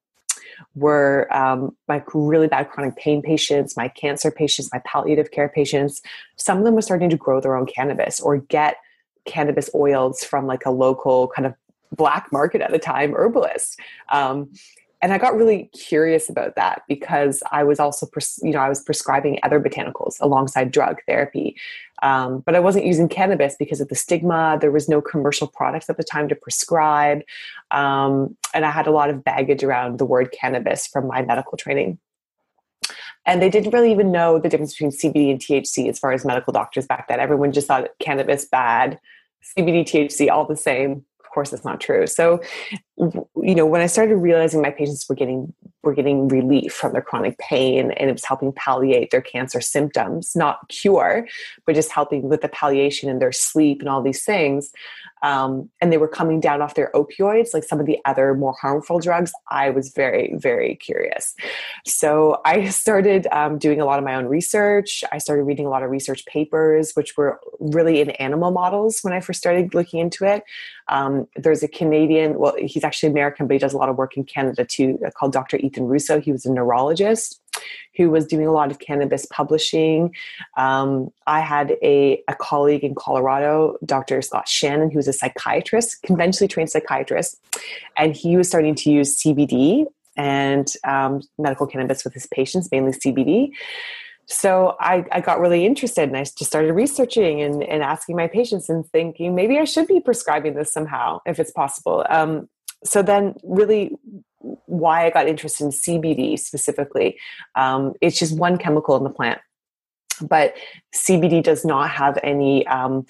[0.76, 1.76] were um,
[2.14, 6.02] really bad chronic pain patients, my cancer patients, my palliative care patients.
[6.38, 8.78] Some of them were starting to grow their own cannabis or get
[9.26, 11.54] cannabis oils from like a local kind of
[11.96, 13.80] black market at the time herbalist.
[14.12, 14.52] Um,
[15.06, 18.70] and I got really curious about that because I was also, pres- you know, I
[18.70, 21.56] was prescribing other botanicals alongside drug therapy,
[22.02, 24.58] um, but I wasn't using cannabis because of the stigma.
[24.60, 27.22] There was no commercial products at the time to prescribe,
[27.70, 31.56] um, and I had a lot of baggage around the word cannabis from my medical
[31.56, 32.00] training.
[33.28, 36.26] And they didn't really even know the difference between CBD and THC as far as
[36.26, 37.20] medical doctors back then.
[37.20, 39.00] Everyone just thought cannabis bad,
[39.56, 42.08] CBD, THC, all the same course it's not true.
[42.08, 42.42] So
[42.98, 47.02] you know when i started realizing my patients were getting were getting relief from their
[47.02, 51.28] chronic pain and it was helping palliate their cancer symptoms not cure
[51.66, 54.72] but just helping with the palliation and their sleep and all these things
[55.26, 58.54] um, and they were coming down off their opioids, like some of the other more
[58.62, 61.34] harmful drugs, I was very, very curious.
[61.84, 65.04] So I started um, doing a lot of my own research.
[65.12, 69.14] I started reading a lot of research papers, which were really in animal models when
[69.14, 70.44] I first started looking into it.
[70.90, 74.16] Um, there's a Canadian, well, he's actually American, but he does a lot of work
[74.16, 75.58] in Canada too, called Dr.
[75.58, 76.22] Ethan Russo.
[76.22, 77.42] He was a neurologist
[77.96, 80.14] who was doing a lot of cannabis publishing.
[80.58, 84.22] Um, I had a, a colleague in Colorado, Dr.
[84.22, 87.40] Scott Shannon, who was a psychiatrist, conventionally trained psychiatrist,
[87.98, 89.86] and he was starting to use CBD
[90.18, 93.52] and um, medical cannabis with his patients, mainly CBD.
[94.28, 98.28] So I, I, got really interested and I just started researching and, and, asking my
[98.28, 102.04] patients and thinking maybe I should be prescribing this somehow if it's possible.
[102.10, 102.50] Um,
[102.84, 103.96] so then, really,
[104.66, 107.18] why I got interested in CBD specifically.
[107.56, 109.40] Um, it's just one chemical in the plant,
[110.22, 110.56] but
[110.96, 112.66] CBD does not have any.
[112.68, 113.06] Um,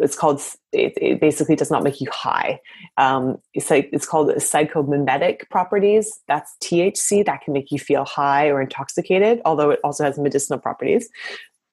[0.00, 0.40] it's called.
[0.72, 2.60] It, it, basically does not make you high.
[2.96, 6.20] Um, it's like it's called psychomimetic properties.
[6.28, 9.40] That's THC that can make you feel high or intoxicated.
[9.44, 11.08] Although it also has medicinal properties.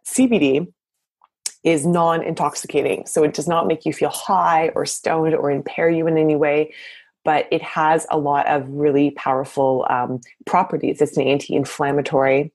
[0.05, 0.71] CBD
[1.63, 3.05] is non intoxicating.
[3.05, 6.35] So it does not make you feel high or stoned or impair you in any
[6.35, 6.73] way
[7.23, 11.01] but it has a lot of really powerful um, properties.
[11.01, 12.51] It's an anti inflammatory.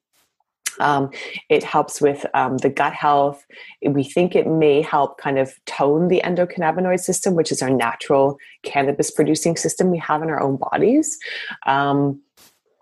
[0.79, 1.11] Um,
[1.49, 3.47] it helps with um, the gut health.
[3.83, 8.37] We think it may help kind of tone the endocannabinoid system, which is our natural
[8.63, 11.19] cannabis producing system we have in our own bodies.
[11.67, 12.21] Um,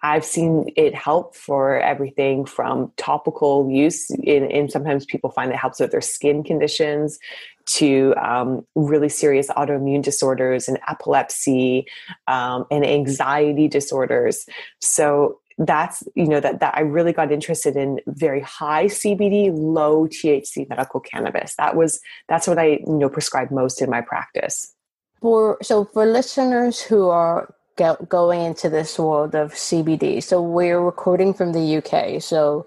[0.05, 5.81] I've seen it help for everything from topical use, in sometimes people find it helps
[5.81, 7.19] with their skin conditions
[7.67, 11.87] to um, really serious autoimmune disorders and epilepsy
[12.27, 14.45] um, and anxiety disorders.
[14.79, 20.07] So that's you know that that I really got interested in very high CBD, low
[20.07, 21.55] THC medical cannabis.
[21.57, 24.75] That was that's what I you know prescribed most in my practice.
[25.23, 30.81] For so for listeners who are go, going into this world of CBD, so we're
[30.81, 32.67] recording from the UK, so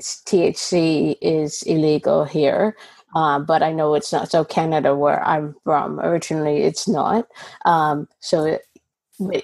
[0.00, 2.76] THC is illegal here
[3.14, 4.30] uh, but I know it's not.
[4.30, 7.26] So Canada, where I'm from, originally it's not.
[7.64, 8.58] Um, so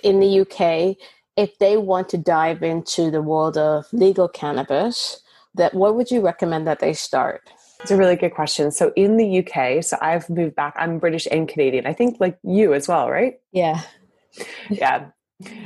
[0.03, 0.97] in the UK,
[1.37, 5.21] if they want to dive into the world of legal cannabis,
[5.55, 7.43] that what would you recommend that they start?
[7.81, 8.71] It's a really good question.
[8.71, 10.75] So in the UK, so I've moved back.
[10.79, 11.87] I'm British and Canadian.
[11.87, 13.39] I think like you as well, right?
[13.53, 13.83] Yeah.
[14.71, 15.07] Yeah.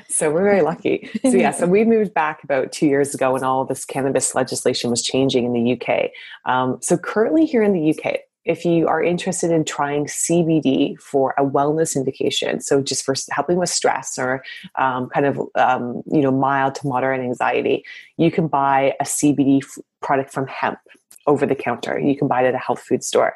[0.08, 1.08] So we're very lucky.
[1.22, 4.90] So yeah, so we moved back about two years ago when all this cannabis legislation
[4.90, 6.10] was changing in the UK.
[6.44, 11.34] Um, so currently here in the UK, if you are interested in trying CBD for
[11.38, 14.42] a wellness indication, so just for helping with stress or
[14.76, 17.84] um, kind of um, you know mild to moderate anxiety,
[18.16, 20.78] you can buy a CBD f- product from hemp
[21.26, 21.98] over the counter.
[21.98, 23.34] You can buy it at a health food store.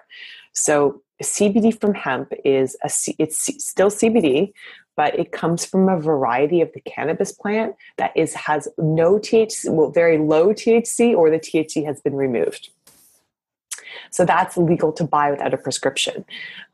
[0.52, 4.52] So CBD from hemp is a it's still CBD,
[4.96, 9.70] but it comes from a variety of the cannabis plant that is has no THC,
[9.70, 12.70] well, very low THC, or the THC has been removed.
[14.11, 16.24] So that's legal to buy without a prescription.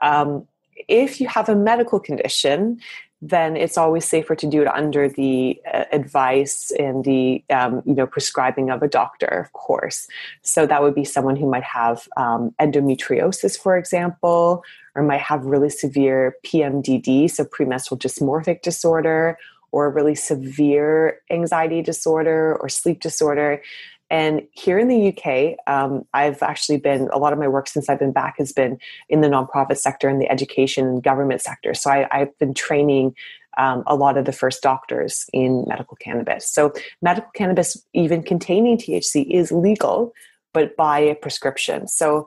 [0.02, 0.46] Um,
[0.88, 2.80] if you have a medical condition,
[3.22, 7.94] then it's always safer to do it under the uh, advice and the um, you
[7.94, 10.08] know prescribing of a doctor, of course.
[10.42, 15.44] So that would be someone who might have um, endometriosis, for example, or might have
[15.44, 19.36] really severe PMDD, so premenstrual dysmorphic disorder,
[19.72, 23.62] or really severe anxiety disorder or sleep disorder.
[24.10, 27.88] And here in the UK, um, I've actually been, a lot of my work since
[27.88, 31.74] I've been back has been in the nonprofit sector and the education and government sector.
[31.74, 33.14] So I, have been training
[33.56, 36.48] um, a lot of the first doctors in medical cannabis.
[36.48, 40.12] So medical cannabis, even containing THC, is legal,
[40.52, 41.86] but by a prescription.
[41.86, 42.26] So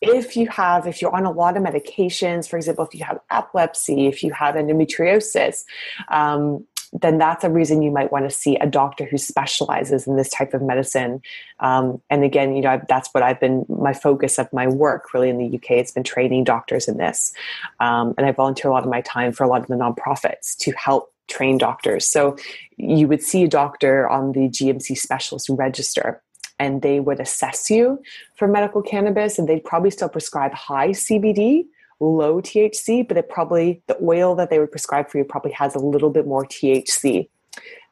[0.00, 3.20] if you have if you're on a lot of medications for example if you have
[3.30, 5.62] epilepsy if you have endometriosis
[6.08, 10.16] um, then that's a reason you might want to see a doctor who specializes in
[10.16, 11.22] this type of medicine.
[11.60, 15.30] Um, and again, you know, that's what I've been my focus of my work really
[15.30, 15.72] in the UK.
[15.72, 17.32] It's been training doctors in this,
[17.80, 20.56] um, and I volunteer a lot of my time for a lot of the nonprofits
[20.58, 22.06] to help train doctors.
[22.08, 22.36] So
[22.76, 26.22] you would see a doctor on the GMC specialist register
[26.58, 28.02] and they would assess you
[28.36, 31.64] for medical cannabis and they'd probably still prescribe high CBD
[32.02, 35.74] low THC, but it probably, the oil that they would prescribe for you probably has
[35.74, 37.28] a little bit more THC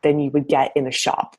[0.03, 1.37] than you would get in a shop.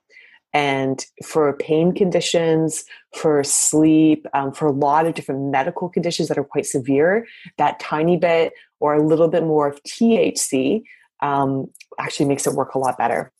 [0.53, 2.83] And for pain conditions,
[3.15, 7.25] for sleep, um, for a lot of different medical conditions that are quite severe,
[7.57, 10.83] that tiny bit or a little bit more of THC
[11.21, 11.67] um,
[11.99, 13.31] actually makes it work a lot better.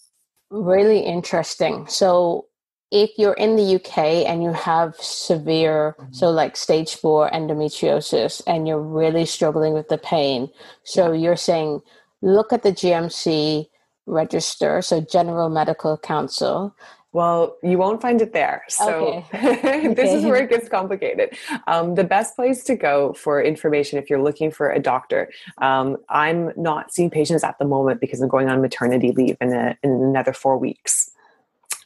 [0.50, 1.86] Really interesting.
[1.88, 2.46] So,
[2.92, 6.14] if you're in the UK and you have severe, mm-hmm.
[6.14, 10.50] so like stage four endometriosis, and you're really struggling with the pain,
[10.84, 11.82] so you're saying,
[12.22, 13.68] look at the GMC
[14.06, 16.76] register, so General Medical Council.
[17.14, 18.64] Well, you won't find it there.
[18.70, 19.88] So okay.
[19.94, 21.36] this is where it gets complicated.
[21.68, 25.98] Um, the best place to go for information if you're looking for a doctor, um,
[26.08, 29.78] I'm not seeing patients at the moment because I'm going on maternity leave in, a,
[29.84, 31.12] in another four weeks.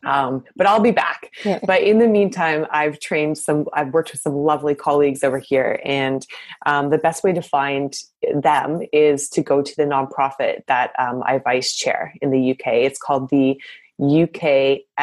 [0.05, 1.31] Um, but I'll be back.
[1.43, 1.59] Yeah.
[1.65, 5.81] But in the meantime, I've trained some, I've worked with some lovely colleagues over here.
[5.83, 6.25] And
[6.65, 7.95] um, the best way to find
[8.33, 12.67] them is to go to the nonprofit that um, I vice chair in the UK.
[12.67, 13.59] It's called the
[13.99, 15.01] ukmccs.org.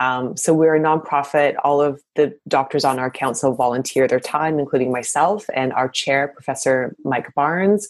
[0.00, 1.54] Um, so we're a nonprofit.
[1.62, 6.28] All of the doctors on our council volunteer their time, including myself and our chair,
[6.28, 7.88] Professor Mike Barnes.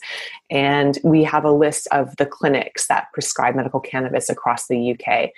[0.50, 5.30] And we have a list of the clinics that prescribe medical cannabis across the UK.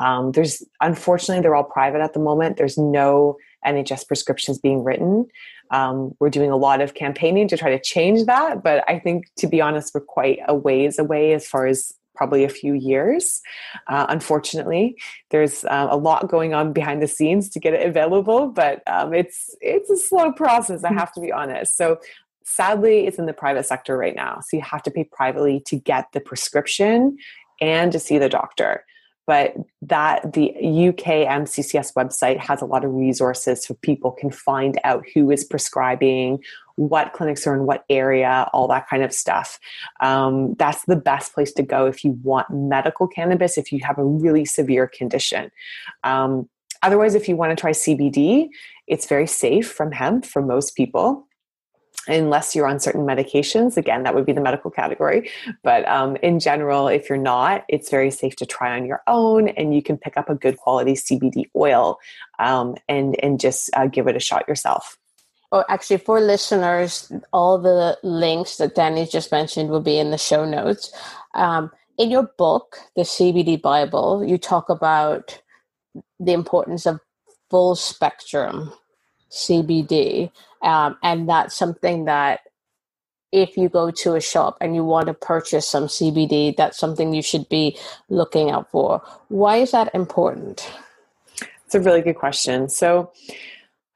[0.00, 2.56] Um, there's unfortunately they're all private at the moment.
[2.56, 5.26] There's no NHS prescriptions being written.
[5.70, 9.30] Um, we're doing a lot of campaigning to try to change that, but I think,
[9.36, 13.40] to be honest, we're quite a ways away as far as probably a few years.
[13.86, 14.94] Uh, unfortunately,
[15.30, 19.14] there's uh, a lot going on behind the scenes to get it available, but um,
[19.14, 20.84] it's it's a slow process.
[20.84, 21.78] I have to be honest.
[21.78, 21.98] So
[22.44, 24.40] sadly, it's in the private sector right now.
[24.46, 27.16] So you have to pay privately to get the prescription
[27.58, 28.84] and to see the doctor
[29.30, 34.80] but that the UK MCCS website has a lot of resources so people can find
[34.82, 36.42] out who is prescribing,
[36.74, 39.60] what clinics are in what area, all that kind of stuff.
[40.00, 43.98] Um, that's the best place to go if you want medical cannabis, if you have
[43.98, 45.52] a really severe condition.
[46.02, 46.48] Um,
[46.82, 48.48] otherwise, if you want to try CBD,
[48.88, 51.24] it's very safe from hemp for most people
[52.06, 55.30] unless you're on certain medications again that would be the medical category.
[55.62, 59.48] But um, in general if you're not it's very safe to try on your own
[59.48, 61.98] and you can pick up a good quality cbd oil
[62.38, 64.96] um, and and just uh, give it a shot yourself.
[65.52, 70.18] Or actually for listeners all the links that Dani just mentioned will be in the
[70.18, 70.92] show notes.
[71.34, 75.42] Um, in your book the cbd bible you talk about
[76.18, 76.98] the importance of
[77.50, 78.72] full spectrum
[79.30, 80.30] cbd
[80.62, 82.40] um, and that's something that
[83.32, 87.14] if you go to a shop and you want to purchase some CBD, that's something
[87.14, 89.02] you should be looking out for.
[89.28, 90.68] Why is that important?
[91.64, 92.68] It's a really good question.
[92.68, 93.12] So,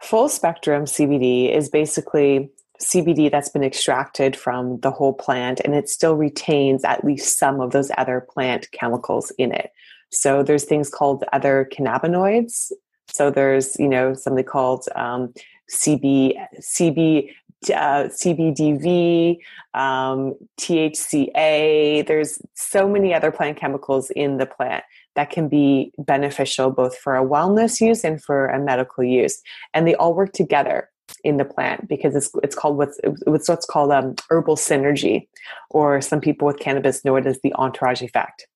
[0.01, 2.51] full spectrum CBD is basically
[2.81, 7.61] CBD that's been extracted from the whole plant and it still retains at least some
[7.61, 9.73] of those other plant chemicals in it.
[10.11, 12.71] So, there's things called other cannabinoids.
[13.09, 15.35] So, there's, you know, something called um,
[15.71, 17.31] CB, CB,
[17.71, 19.39] uh, CBDV,
[19.75, 22.07] um, THCA.
[22.07, 24.85] There's so many other plant chemicals in the plant
[25.17, 29.41] that can be beneficial both for a wellness use and for a medical use,
[29.73, 30.91] and they all work together
[31.23, 35.29] in the plant because it's it's called what's it's what's called um, herbal synergy,
[35.71, 38.47] or some people with cannabis know it as the entourage effect.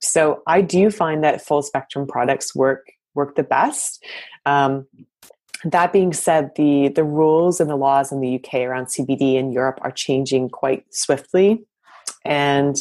[0.00, 4.04] So I do find that full spectrum products work work the best.
[4.46, 4.86] Um,
[5.64, 9.52] that being said, the the rules and the laws in the UK around CBD in
[9.52, 11.64] Europe are changing quite swiftly,
[12.24, 12.76] and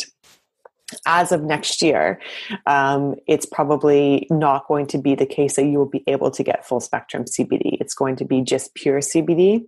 [1.05, 2.19] as of next year,
[2.65, 6.43] um, it's probably not going to be the case that you will be able to
[6.43, 7.77] get full spectrum CBD.
[7.81, 9.67] It's going to be just pure CBD,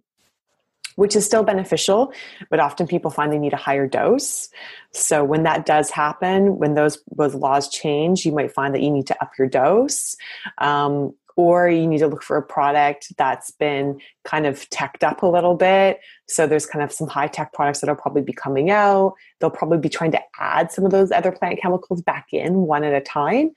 [0.95, 2.14] which is still beneficial,
[2.49, 4.49] but often people find they need a higher dose.
[4.91, 8.91] So when that does happen, when those those laws change, you might find that you
[8.91, 10.16] need to up your dose.
[10.60, 15.24] Um, or you need to look for a product that's been kind of teched up
[15.24, 16.02] a little bit.
[16.28, 19.14] So there's kind of some high tech products that'll probably be coming out.
[19.40, 22.84] They'll probably be trying to add some of those other plant chemicals back in one
[22.84, 23.52] at a time.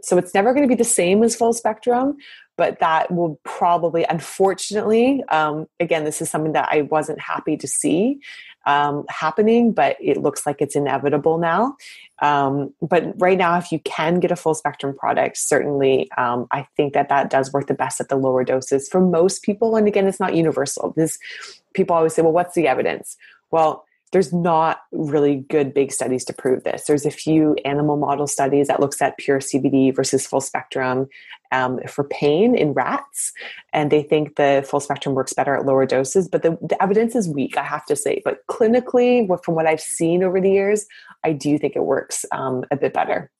[0.00, 2.16] So it's never going to be the same as full spectrum,
[2.56, 7.68] but that will probably, unfortunately, um, again, this is something that I wasn't happy to
[7.68, 8.18] see
[8.66, 11.76] um, happening, but it looks like it's inevitable now.
[12.20, 16.66] Um, but right now, if you can get a full spectrum product, certainly um, I
[16.76, 19.76] think that that does work the best at the lower doses for most people.
[19.76, 20.92] And again, it's not universal.
[20.96, 21.18] This
[21.74, 23.16] people always say, "Well, what's the evidence?"
[23.50, 23.85] Well,
[24.16, 26.84] there's not really good big studies to prove this.
[26.86, 31.06] There's a few animal model studies that looks at pure CBD versus full spectrum
[31.52, 33.34] um, for pain in rats,
[33.74, 36.28] and they think the full spectrum works better at lower doses.
[36.28, 38.22] But the, the evidence is weak, I have to say.
[38.24, 40.86] But clinically, from what I've seen over the years,
[41.22, 43.30] I do think it works um, a bit better.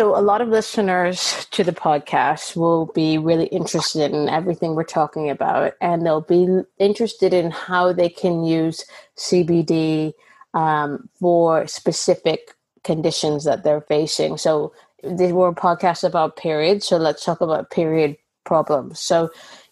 [0.00, 4.82] So, a lot of listeners to the podcast will be really interested in everything we're
[4.82, 8.86] talking about, and they'll be interested in how they can use
[9.18, 10.14] CBD
[10.54, 14.38] um, for specific conditions that they're facing.
[14.38, 14.72] So,
[15.04, 19.00] they were a podcast about periods, so let's talk about period problems.
[19.00, 19.28] So,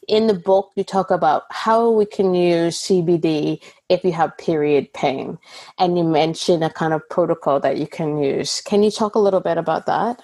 [0.09, 4.93] in the book, you talk about how we can use CBD if you have period
[4.93, 5.39] pain.
[5.79, 8.61] And you mention a kind of protocol that you can use.
[8.61, 10.21] Can you talk a little bit about that?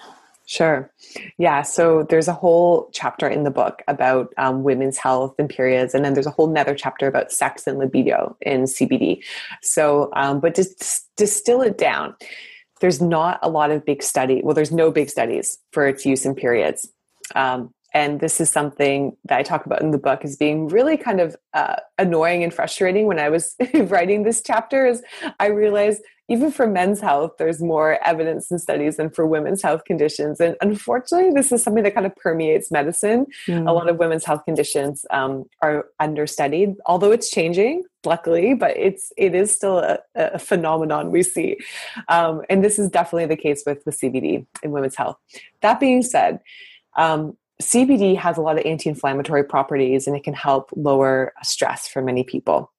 [0.47, 0.91] Sure.
[1.37, 1.63] Yeah.
[1.63, 5.95] So there's a whole chapter in the book about um, women's health and periods.
[5.95, 9.23] And then there's a whole nother chapter about sex and libido in CBD.
[9.63, 12.15] So, um, but just distill it down,
[12.79, 14.41] there's not a lot of big study.
[14.43, 16.87] Well, there's no big studies for its use in periods.
[17.33, 20.97] Um, and this is something that I talk about in the book as being really
[20.97, 25.01] kind of uh, annoying and frustrating when I was writing this chapter is
[25.39, 29.85] I realized even for men's health, there's more evidence and studies than for women's health
[29.85, 30.41] conditions.
[30.41, 33.27] And unfortunately, this is something that kind of permeates medicine.
[33.47, 33.69] Mm.
[33.69, 39.13] A lot of women's health conditions um, are understudied, although it's changing, luckily, but it's
[39.15, 41.57] it is still a, a phenomenon we see.
[42.09, 45.17] Um, and this is definitely the case with the CBD in women's health.
[45.61, 46.39] That being said,
[46.97, 51.87] um, CBD has a lot of anti inflammatory properties and it can help lower stress
[51.87, 52.71] for many people.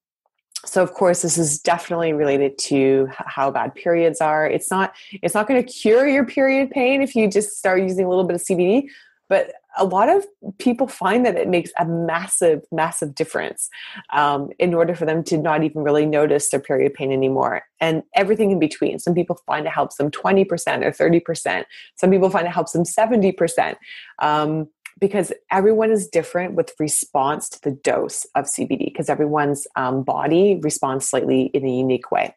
[0.65, 4.47] So of course this is definitely related to how bad periods are.
[4.47, 8.05] It's not it's not going to cure your period pain if you just start using
[8.05, 8.87] a little bit of CBD,
[9.29, 10.25] but a lot of
[10.57, 13.69] people find that it makes a massive, massive difference
[14.11, 17.63] um, in order for them to not even really notice their period pain anymore.
[17.79, 18.99] And everything in between.
[18.99, 20.45] Some people find it helps them 20%
[20.83, 21.65] or 30%.
[21.95, 23.75] Some people find it helps them 70%.
[24.19, 24.67] Um,
[24.99, 30.59] because everyone is different with response to the dose of CBD, because everyone's um, body
[30.63, 32.35] responds slightly in a unique way.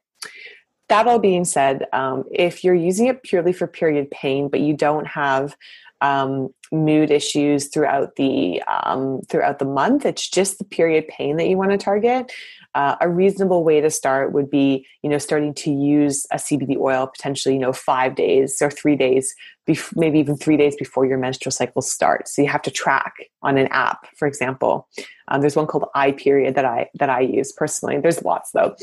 [0.89, 4.77] That all being said, um, if you're using it purely for period pain, but you
[4.77, 5.57] don't have
[6.01, 10.07] um, mood issues throughout the um, throughout the month.
[10.07, 12.33] It's just the period pain that you want to target.
[12.75, 16.77] Uh, a reasonable way to start would be, you know, starting to use a CBD
[16.77, 19.35] oil potentially, you know, five days or three days,
[19.69, 22.35] bef- maybe even three days before your menstrual cycle starts.
[22.35, 24.89] So you have to track on an app, for example.
[25.29, 27.99] Um, there's one called i period that I that I use personally.
[27.99, 28.77] There's lots though,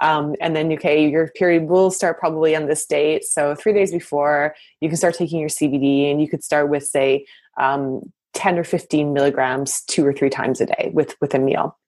[0.00, 3.24] um, and then okay, your period will start probably on this date.
[3.24, 6.86] So three days before, you can start taking your CBD, and you could start with
[6.86, 7.26] say
[7.58, 11.78] um, 10 or 15 milligrams two or three times a day with with a meal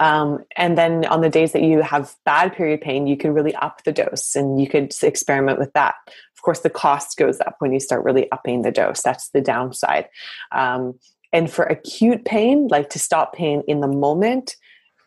[0.00, 3.54] um, and then on the days that you have bad period pain, you can really
[3.56, 5.94] up the dose and you could experiment with that.
[6.08, 9.02] Of course, the cost goes up when you start really upping the dose.
[9.02, 10.08] That's the downside.
[10.52, 10.98] Um,
[11.32, 14.56] and for acute pain, like to stop pain in the moment,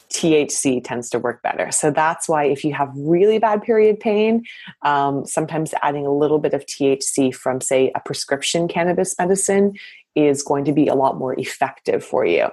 [0.10, 1.72] THC tends to work better.
[1.72, 4.46] So that's why if you have really bad period pain,
[4.84, 9.74] um, sometimes adding a little bit of THC from, say, a prescription cannabis medicine
[10.16, 12.48] is going to be a lot more effective for you.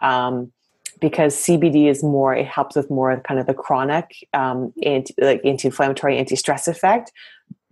[0.00, 0.52] Um,
[1.00, 5.40] because CBD is more, it helps with more kind of the chronic um, anti, like
[5.44, 7.12] anti-inflammatory, anti-stress effect.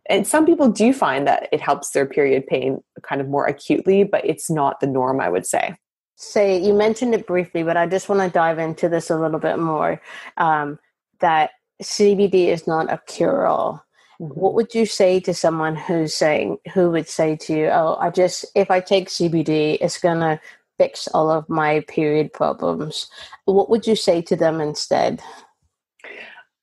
[0.08, 4.04] And some people do find that it helps their period pain kind of more acutely,
[4.04, 5.74] but it's not the norm, I would say.
[6.16, 9.38] Say you mentioned it briefly, but I just want to dive into this a little
[9.38, 10.00] bit more.
[10.36, 10.78] Um,
[11.20, 11.50] that
[11.82, 13.84] CBD is not a cure-all.
[14.20, 14.40] Mm-hmm.
[14.40, 18.10] What would you say to someone who's saying, who would say to you, "Oh, I
[18.10, 20.40] just if I take CBD, it's gonna
[20.78, 23.08] fix all of my period problems.
[23.44, 25.20] What would you say to them instead?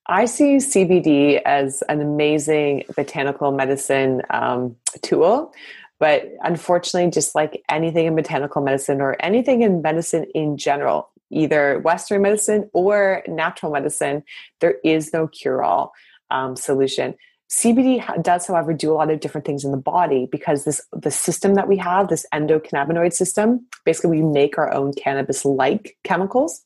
[0.07, 5.53] I see CBD as an amazing botanical medicine um, tool.
[5.99, 11.80] But unfortunately, just like anything in botanical medicine or anything in medicine in general, either
[11.80, 14.24] Western medicine or natural medicine,
[14.59, 15.93] there is no cure all
[16.32, 17.16] um, solution.
[17.50, 21.12] CBD does, however, do a lot of different things in the body because this the
[21.12, 26.64] system that we have, this endocannabinoid system, basically we make our own cannabis-like chemicals.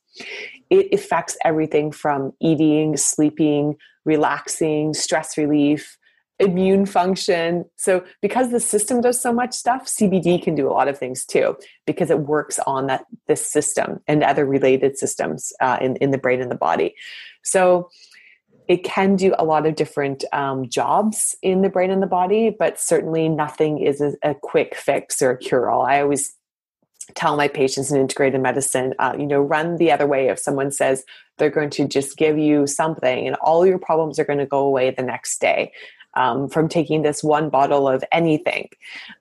[0.69, 3.75] It affects everything from eating, sleeping,
[4.05, 5.97] relaxing, stress relief,
[6.39, 7.65] immune function.
[7.75, 11.25] So because the system does so much stuff, CBD can do a lot of things
[11.25, 16.11] too because it works on that this system and other related systems uh, in in
[16.11, 16.95] the brain and the body.
[17.43, 17.89] So
[18.70, 22.55] it can do a lot of different um, jobs in the brain and the body,
[22.57, 25.82] but certainly nothing is a, a quick fix or a cure all.
[25.82, 26.36] I always
[27.15, 30.72] tell my patients in integrated medicine, uh, you know, run the other way if someone
[30.72, 31.03] says
[31.39, 34.59] they're going to just give you something and all your problems are going to go
[34.59, 35.72] away the next day
[36.20, 38.67] um, from taking this one bottle of anything.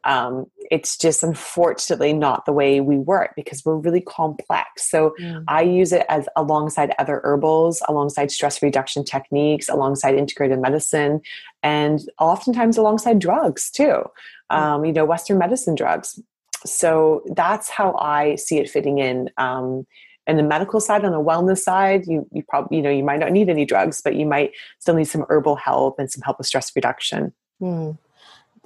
[0.02, 4.90] Um, it's just unfortunately not the way we work because we're really complex.
[4.90, 5.44] So mm.
[5.46, 11.20] I use it as alongside other herbals, alongside stress reduction techniques, alongside integrated medicine,
[11.62, 14.02] and oftentimes alongside drugs too.
[14.50, 14.56] Mm.
[14.56, 16.20] Um, you know, Western medicine drugs.
[16.66, 19.30] So that's how I see it fitting in.
[19.38, 19.86] Um,
[20.28, 23.18] and the medical side on the wellness side you, you probably you know you might
[23.18, 26.38] not need any drugs but you might still need some herbal help and some help
[26.38, 27.32] with stress reduction.
[27.58, 27.92] Hmm.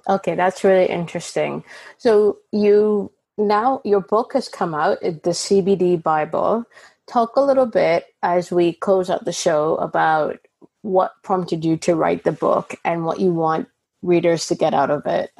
[0.08, 1.64] okay that's really interesting.
[1.96, 6.66] So you now your book has come out the cbd bible.
[7.06, 10.38] Talk a little bit as we close out the show about
[10.82, 13.68] what prompted you to write the book and what you want
[14.02, 15.30] readers to get out of it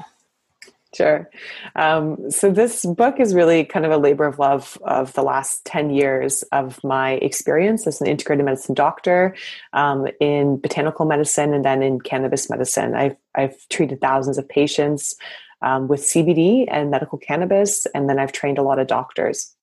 [0.95, 1.31] Sure.
[1.75, 5.65] Um, so this book is really kind of a labor of love of the last
[5.65, 9.35] 10 years of my experience as an integrated medicine doctor
[9.73, 12.95] um, in botanical medicine and then in cannabis medicine.
[12.95, 15.17] I've, I've treated thousands of patients
[15.63, 19.55] um, with CBD and medical cannabis, and then I've trained a lot of doctors.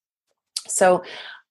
[0.67, 1.03] So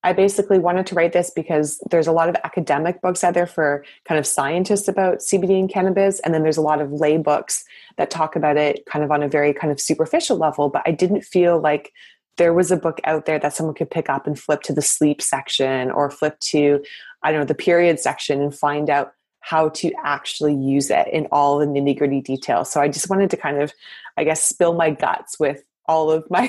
[0.04, 3.46] I basically wanted to write this because there's a lot of academic books out there
[3.46, 7.16] for kind of scientists about CBD and cannabis, and then there's a lot of lay
[7.16, 7.64] books
[7.96, 10.68] that talk about it kind of on a very kind of superficial level.
[10.68, 11.92] But I didn't feel like
[12.36, 14.82] there was a book out there that someone could pick up and flip to the
[14.82, 16.82] sleep section or flip to,
[17.24, 21.26] I don't know, the period section and find out how to actually use it in
[21.32, 22.70] all the nitty gritty details.
[22.70, 23.72] So I just wanted to kind of,
[24.16, 26.48] I guess, spill my guts with all of my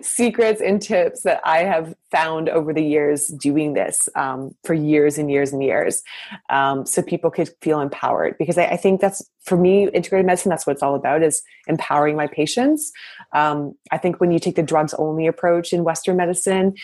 [0.02, 5.16] secrets and tips that I have found over the years doing this um, for years
[5.16, 6.02] and years and years.
[6.50, 10.50] Um, so people could feel empowered because I, I, think that's for me, integrated medicine,
[10.50, 12.92] that's what it's all about is empowering my patients.
[13.32, 16.74] Um, I think when you take the drugs only approach in Western medicine,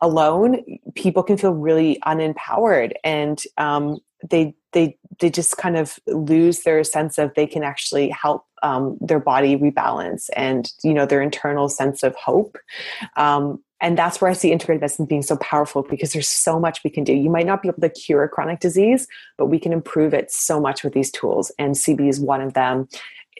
[0.00, 0.62] alone,
[0.94, 3.98] people can feel really unempowered and um,
[4.30, 8.96] they they they just kind of lose their sense of they can actually help um,
[9.00, 12.56] their body rebalance and you know their internal sense of hope.
[13.16, 16.82] Um, and that's where i see integrated medicine being so powerful because there's so much
[16.84, 17.12] we can do.
[17.12, 19.06] You might not be able to cure a chronic disease
[19.36, 22.54] but we can improve it so much with these tools and cb is one of
[22.54, 22.88] them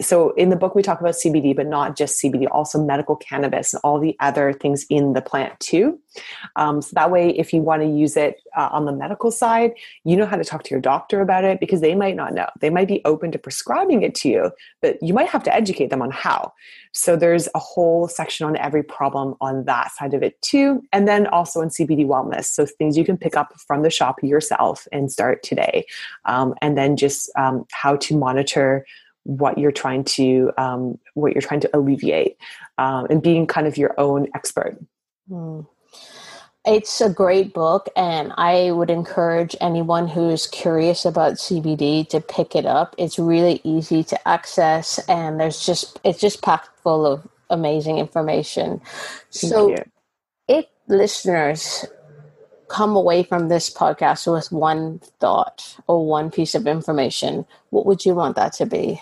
[0.01, 3.73] so in the book we talk about cbd but not just cbd also medical cannabis
[3.73, 5.99] and all the other things in the plant too.
[6.57, 9.73] Um, so that way if you want to use it uh, on the medical side
[10.05, 12.49] you know how to talk to your doctor about it because they might not know.
[12.61, 15.91] They might be open to prescribing it to you but you might have to educate
[15.91, 16.53] them on how.
[16.93, 21.07] So there's a whole section on every problem on that side of it too and
[21.07, 22.47] then also on cbd wellness.
[22.47, 25.87] So things you can pick up from the shop yourself and start today
[26.25, 28.85] um, and then just um, how to monitor
[29.25, 32.37] what you're trying to um, what you're trying to alleviate
[32.79, 34.79] um, and being kind of your own expert
[35.31, 35.67] mm.
[36.67, 42.55] it's a great book and i would encourage anyone who's curious about cbd to pick
[42.55, 47.27] it up it's really easy to access and there's just it's just packed full of
[47.51, 48.81] amazing information
[49.31, 49.75] so
[50.49, 51.87] if listeners
[52.69, 58.05] come away from this podcast with one thought or one piece of information, what would
[58.05, 59.01] you want that to be?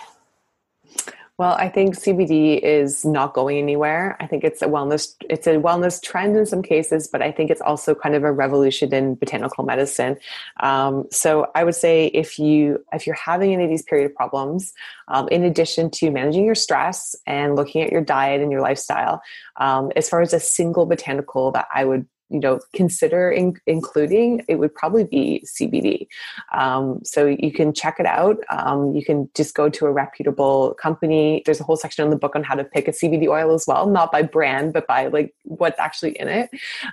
[1.43, 4.17] Well, I think CBD is not going anywhere.
[4.21, 7.51] I think it's a wellness it's a wellness trend in some cases, but I think
[7.51, 10.19] it's also kind of a revolution in botanical medicine.
[10.61, 14.73] Um, so I would say if you if you're having any of these period problems,
[15.09, 19.21] um, in addition to managing your stress and looking at your diet and your lifestyle,
[19.57, 24.43] um, as far as a single botanical that I would you know consider in, including
[24.49, 26.07] it would probably be cbd
[26.53, 28.39] um, so you can check it out.
[28.51, 31.43] Um, you can just go to a reputable company.
[31.45, 33.67] There's a whole section in the book on how to pick a cbd oil as
[33.67, 36.51] well not by brand but by like what's actually in it.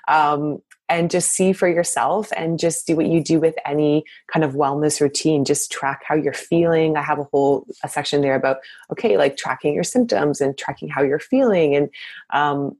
[0.08, 0.60] Um,
[0.90, 4.54] and just see for yourself and just do what you do with any kind of
[4.54, 5.46] wellness routine.
[5.46, 6.98] Just track how you're feeling.
[6.98, 8.58] I have a whole a section there about
[8.92, 11.76] okay like tracking your symptoms and tracking how you're feeling.
[11.76, 11.90] And
[12.32, 12.76] um,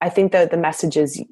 [0.00, 1.22] I think that the message is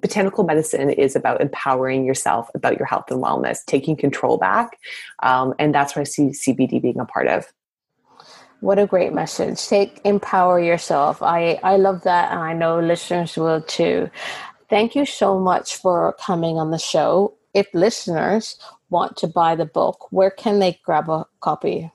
[0.00, 4.78] botanical medicine is about empowering yourself about your health and wellness, taking control back.
[5.22, 7.46] Um, and that's what I see CBD being a part of.
[8.60, 9.66] What a great message.
[9.66, 11.22] Take empower yourself.
[11.22, 14.10] I, I love that and I know listeners will too.
[14.70, 17.34] Thank you so much for coming on the show.
[17.52, 18.58] If listeners
[18.90, 21.92] want to buy the book, where can they grab a copy?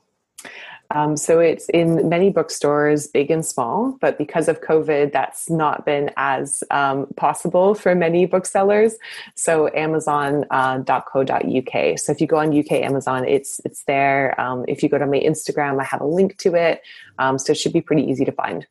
[0.92, 5.86] Um, so it's in many bookstores, big and small, but because of COVID, that's not
[5.86, 8.96] been as um, possible for many booksellers.
[9.36, 11.76] So Amazon.co.uk.
[11.76, 14.40] Uh, so if you go on UK Amazon, it's it's there.
[14.42, 16.82] Um, if you go to my Instagram, I have a link to it.
[17.20, 18.66] Um, so it should be pretty easy to find.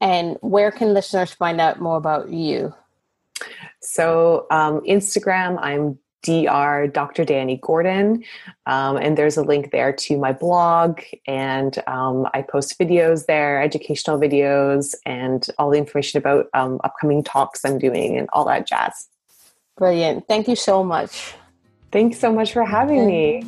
[0.00, 2.74] And where can listeners find out more about you?
[3.80, 6.86] So um, Instagram, I'm Dr.
[6.88, 7.24] Dr.
[7.24, 8.24] Dani Gordon.
[8.66, 11.00] Um, and there's a link there to my blog.
[11.26, 17.22] And um, I post videos there, educational videos, and all the information about um, upcoming
[17.22, 19.08] talks I'm doing and all that jazz.
[19.76, 20.28] Brilliant.
[20.28, 21.34] Thank you so much.
[21.90, 23.44] Thanks so much for having me.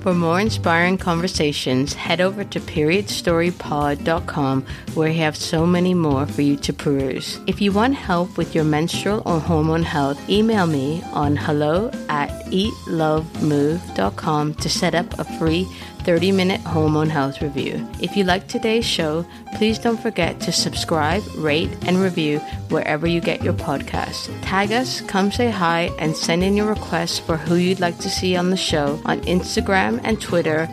[0.00, 6.42] For more inspiring conversations, head over to periodstorypod.com where we have so many more for
[6.42, 7.40] you to peruse.
[7.46, 12.30] If you want help with your menstrual or hormone health, email me on hello at
[12.46, 15.66] eatlovemove.com to set up a free
[16.08, 17.86] 30 minute hormone health review.
[18.00, 22.38] If you like today's show, please don't forget to subscribe, rate, and review
[22.70, 24.34] wherever you get your podcasts.
[24.40, 28.08] Tag us, come say hi, and send in your requests for who you'd like to
[28.08, 30.66] see on the show on Instagram and Twitter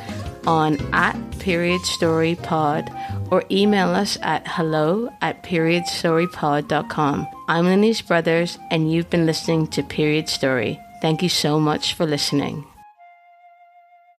[0.48, 2.90] on at period story pod
[3.30, 7.28] or email us at hello at period story periodstorypod.com.
[7.50, 10.80] I'm Lenise Brothers, and you've been listening to Period Story.
[11.02, 12.66] Thank you so much for listening.